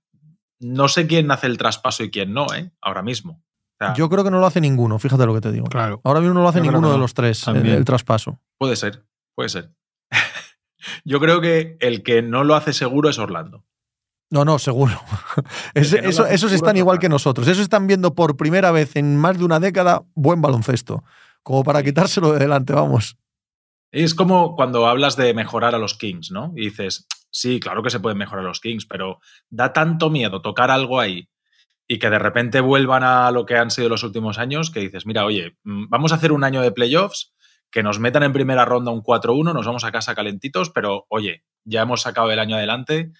[0.60, 2.72] no sé quién hace el traspaso y quién no, ¿eh?
[2.82, 3.42] Ahora mismo.
[3.74, 5.66] O sea, Yo creo que no lo hace ninguno, fíjate lo que te digo.
[5.68, 6.00] Claro.
[6.04, 8.40] Ahora mismo no lo hace Yo ninguno de los tres, el traspaso.
[8.58, 9.04] puede ser,
[9.36, 9.72] puede ser.
[11.04, 13.66] Yo creo que el que no lo hace seguro es Orlando.
[14.32, 15.00] No, no, seguro.
[15.74, 17.48] Es- que no lo eso, esos están es igual que nosotros.
[17.48, 21.04] Esos están viendo por primera vez en más de una década buen baloncesto.
[21.44, 23.18] Como para quitárselo de delante, vamos.
[23.92, 26.54] Es como cuando hablas de mejorar a los Kings, ¿no?
[26.56, 29.20] Y dices, sí, claro que se pueden mejorar los Kings, pero
[29.50, 31.28] da tanto miedo tocar algo ahí
[31.88, 35.08] y que de repente vuelvan a lo que han sido los últimos años que dices,
[35.08, 37.34] mira, oye, mm, vamos a hacer un año de playoffs,
[37.72, 41.44] que nos metan en primera ronda un 4-1, nos vamos a casa calentitos, pero oye,
[41.64, 43.12] ya hemos sacado el año adelante,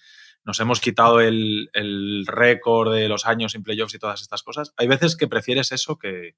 [0.44, 4.72] nos hemos quitado el, el récord de los años sin playoffs y todas estas cosas.
[4.76, 6.34] Hay veces que prefieres eso que,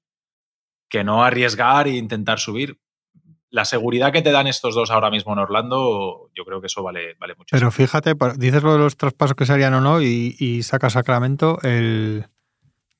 [0.89, 2.79] que no arriesgar e intentar subir.
[3.49, 6.83] La seguridad que te dan estos dos ahora mismo en Orlando, yo creo que eso
[6.83, 7.55] vale, vale mucho.
[7.55, 10.89] Pero fíjate, dices lo de los traspasos que se harían o no y, y saca
[10.89, 11.59] Sacramento.
[11.61, 12.25] El,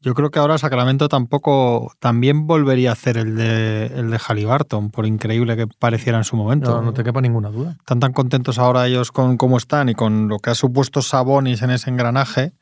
[0.03, 4.91] yo creo que ahora Sacramento tampoco también volvería a hacer el de, el de Halliburton,
[4.91, 6.71] por increíble que pareciera en su momento.
[6.71, 7.75] No, no te quepa ninguna duda.
[7.79, 11.61] Están tan contentos ahora ellos con cómo están y con lo que ha supuesto Sabonis
[11.61, 12.53] en ese engranaje,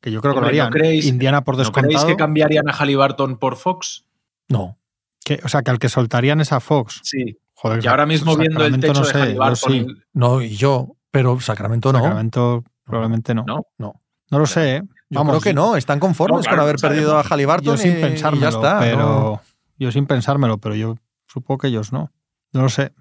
[0.00, 0.72] que yo creo que lo Hombre, ¿no harían.
[0.72, 2.06] creéis- Indiana por ¿No creéis descontado.
[2.06, 4.04] que cambiarían a Halliburton por Fox?
[4.48, 4.78] No.
[5.24, 7.00] que- o sea, que al que soltarían es a Fox.
[7.02, 7.38] Sí.
[7.54, 9.86] Joder, Y ahora mismo viendo el techo no de yo Halliburton, sí.
[10.12, 11.98] No, y yo, pero Sacramento no.
[12.00, 13.42] Sacramento probablemente no.
[13.44, 13.62] ¿no?
[13.78, 13.94] No.
[14.30, 14.82] No lo sé, ¿eh?
[15.08, 17.76] Yo Vamos, creo que no, están conformes No, claro, con haber perdido a Halliburton Yo
[17.76, 18.78] sin y- y pensármelo, ya está.
[18.80, 19.42] pero ¿no?
[19.78, 20.96] yo sin pensármelo, pero yo
[21.26, 22.10] supongo que ellos no.
[22.52, 22.92] No lo sé.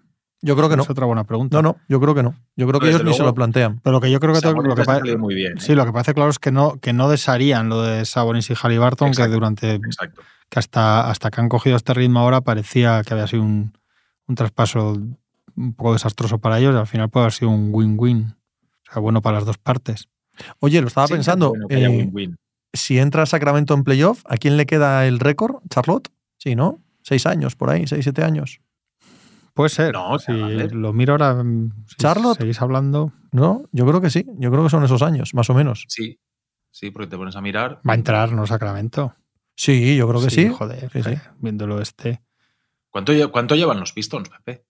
[0.42, 0.84] Yo creo que no.
[0.84, 1.58] Es otra buena pregunta.
[1.58, 2.36] No, no, yo creo que no.
[2.56, 3.80] Yo creo que ellos ni se lo plantean.
[3.84, 5.34] Pero lo que yo creo que, tengo- Sabonis lo que les ha pa- salido muy
[5.34, 5.54] bien.
[5.58, 5.62] ¿eh?
[5.62, 8.54] sí, lo que parece claro es que no que no desharían lo de Sabonis y
[8.54, 9.30] Halliburton, Exacto.
[9.30, 10.22] que durante Exacto.
[10.50, 13.76] que hasta hasta que han cogido este ritmo ahora parecía que había sido un,
[14.28, 14.96] un traspaso
[15.56, 18.36] un poco desastroso para ellos y al final puede haber sido un win-win.
[18.88, 20.10] O sea, bueno para las dos partes.
[20.60, 21.50] Oye, lo estaba Sí, pensando.
[21.52, 22.30] bueno, eh,
[22.74, 25.58] si entra Sacramento en playoff, ¿a quién le queda el récord?
[25.70, 26.10] ¿Charlotte?
[26.38, 26.82] Sí, ¿no?
[27.02, 28.60] Seis años por ahí, seis, siete años.
[29.54, 29.94] Puede ser.
[29.94, 32.38] No, si lo miro ahora, mm, si Charlotte.
[32.38, 33.64] seguís hablando, ¿No?
[33.74, 34.26] Yo creo que sí.
[34.38, 35.86] Yo creo que son esos años, más o menos.
[35.90, 36.20] Sí.
[36.72, 37.80] Sí, porque te pones a mirar.
[37.88, 38.46] va a entrar, ¿no?
[38.48, 39.14] Sacramento.
[39.58, 40.48] Sí, yo creo que sí.
[40.50, 41.10] Joder, Sí, sí.
[41.12, 42.22] eh, viéndolo este.
[42.90, 44.66] ¿Cuánto, cuánto llevan los Pistons, Pepe?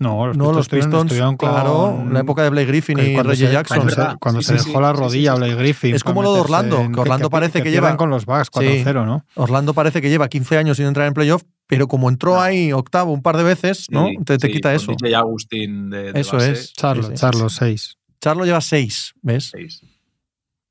[0.00, 3.10] No, los no, los estuvieron- Pistons, estuvieron con- claro, la época de Blake Griffin que
[3.12, 3.78] y Reggie se- Jackson.
[3.78, 4.82] Cuando se, cuando Sí, se sí, dejó sí.
[4.82, 5.38] la rodilla sí.
[5.38, 5.94] Blake Griffin.
[5.96, 8.48] Es como lo de Orlando, en- que Orlando parece que pierden lleva- con los Bucks
[8.50, 9.24] 4-0, ¿no?
[9.34, 12.40] Orlando parece que lleva 15 años sin entrar en playoff, pero como entró No.
[12.40, 14.06] ahí octavo un par de veces, ¿no?
[14.06, 14.92] Sí, te, te sí, quita eso.
[14.92, 16.66] DJ Agustín de, de Eso base, es.
[16.68, 16.72] Sí.
[16.76, 17.96] Charlos 6.
[18.20, 19.50] Charlo lleva 6, ¿ves?
[19.50, 19.80] seis.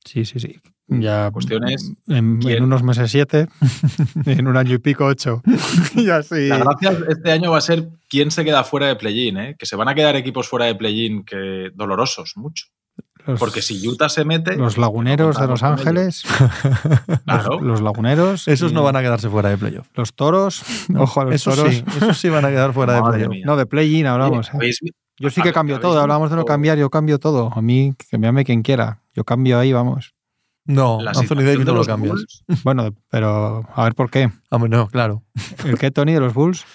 [0.05, 0.55] Sí, sí, sí.
[0.89, 3.47] Ya La cuestión es, en, en unos meses 7,
[4.25, 5.43] en un año y pico 8.
[5.95, 6.47] y así.
[6.47, 9.55] La gracia este año va a ser quién se queda fuera de play-in, ¿eh?
[9.59, 12.67] que se van a quedar equipos fuera de play-in que dolorosos, mucho.
[13.25, 14.55] Los, Porque si Utah se mete.
[14.55, 15.61] los laguneros de Los.
[15.61, 16.23] Ángeles,
[17.25, 17.55] Claro.
[17.59, 18.47] los, los laguneros.
[18.47, 19.88] Esos y no van a quedarse fuera de playoff.
[19.95, 20.63] Los toros.
[20.95, 21.73] Ojo a los Esos toros.
[21.75, 23.29] sí, esos sí van a quedar fuera de playoff.
[23.29, 23.43] mía.
[23.45, 24.47] No, de play-in hablamos.
[24.47, 24.51] ¿eh?
[24.53, 24.79] ¿Habéis-
[25.19, 25.99] Yo sí que cambio ¿habéis todo.
[25.99, 27.51] Hablamos de no cambiar, yo cambio todo.
[27.53, 29.01] A mí, que me ame quien quiera.
[29.13, 30.13] Yo cambio ahí, vamos.
[30.68, 32.13] No, la Anthony situación Davis de no lo los cambias.
[32.13, 32.43] Bulls?
[32.63, 34.30] Bueno, pero a ver por qué.
[34.49, 35.24] Hombre, no, claro.
[35.65, 36.65] ¿El qué, Tony, de los Bulls?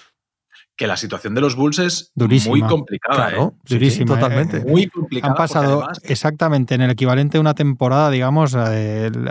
[0.75, 2.55] Que la situación de los Bulls es Durísima.
[2.57, 3.27] muy complicada.
[3.29, 3.49] Claro, ¿eh?
[3.51, 4.57] sí, sí, Durísima, totalmente.
[4.57, 5.31] eh, Muy complicada.
[5.33, 8.75] Han pasado además- exactamente en el equivalente de una temporada, digamos, a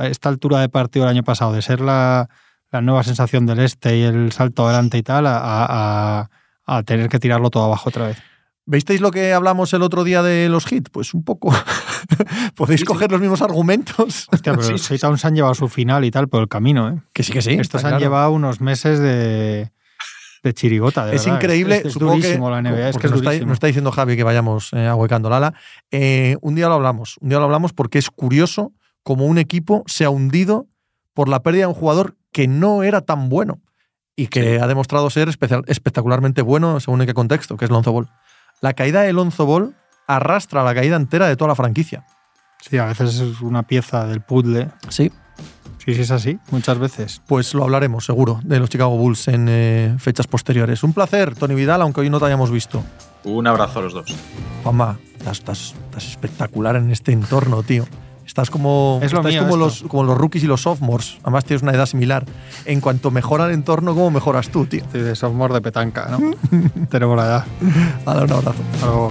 [0.07, 2.29] esta altura de partido del año pasado, de ser la,
[2.71, 6.31] la nueva sensación del este y el salto adelante y tal, a, a-
[6.65, 8.19] a tener que tirarlo todo abajo otra vez.
[8.65, 10.91] ¿Visteis lo que hablamos el otro día de los hits?
[10.91, 11.53] Pues un poco.
[12.57, 12.93] Podéis Sí, sí.
[12.93, 14.27] coger los mismos argumentos.
[14.33, 17.03] Hostia, pero Sí, los se han llevado su final y tal por el camino, ¿eh?
[17.13, 17.53] Que sí, que sí.
[17.53, 18.01] Estos han claro.
[18.03, 19.71] llevado unos meses de,
[20.43, 21.41] de chirigota, de Es verdad.
[21.41, 21.77] increíble.
[21.77, 23.49] Es, es supongo que- la NBA, es porque que es nos, está, durísimo.
[23.49, 25.55] nos está diciendo Javi que vayamos eh, ahuecando la ala.
[25.91, 27.17] Eh, un día lo hablamos.
[27.21, 28.73] Un día lo hablamos porque es curioso
[29.03, 30.67] cómo un equipo se ha hundido
[31.15, 33.61] por la pérdida de un jugador que no era tan bueno
[34.17, 34.63] y que Sí.
[34.63, 38.09] ha demostrado ser especial- espectacularmente bueno según en qué contexto, que es Lonzo Ball.
[38.61, 39.75] La caída de Lonzo Ball
[40.17, 42.05] arrastra la caída entera de toda la franquicia.
[42.61, 44.69] Sí, a veces es una pieza del puzzle.
[44.89, 45.11] Sí.
[45.85, 47.21] Sí, sí, es así, muchas veces.
[47.27, 50.85] Pues lo hablaremos, seguro, de los Chicago Bulls en eh, fechas posteriores.
[50.85, 52.85] Un placer, Tony Vidal, aunque hoy no te hayamos visto.
[53.25, 54.15] Un abrazo a los dos.
[54.63, 57.85] Juanma, estás, estás, estás espectacular en este entorno, tío.
[58.25, 61.19] Estás como, Es lo estás mío como, los, como los rookies y los sophomores.
[61.23, 62.25] Además, tienes una edad similar.
[62.65, 64.83] En cuanto mejora el entorno, ¿cómo mejoras tú, tío?
[64.83, 66.31] Estoy de sophomore de petanca, ¿no?
[66.91, 67.45] Tenemos la edad.
[68.07, 68.63] Dale un abrazo.
[68.75, 69.11] Hasta luego.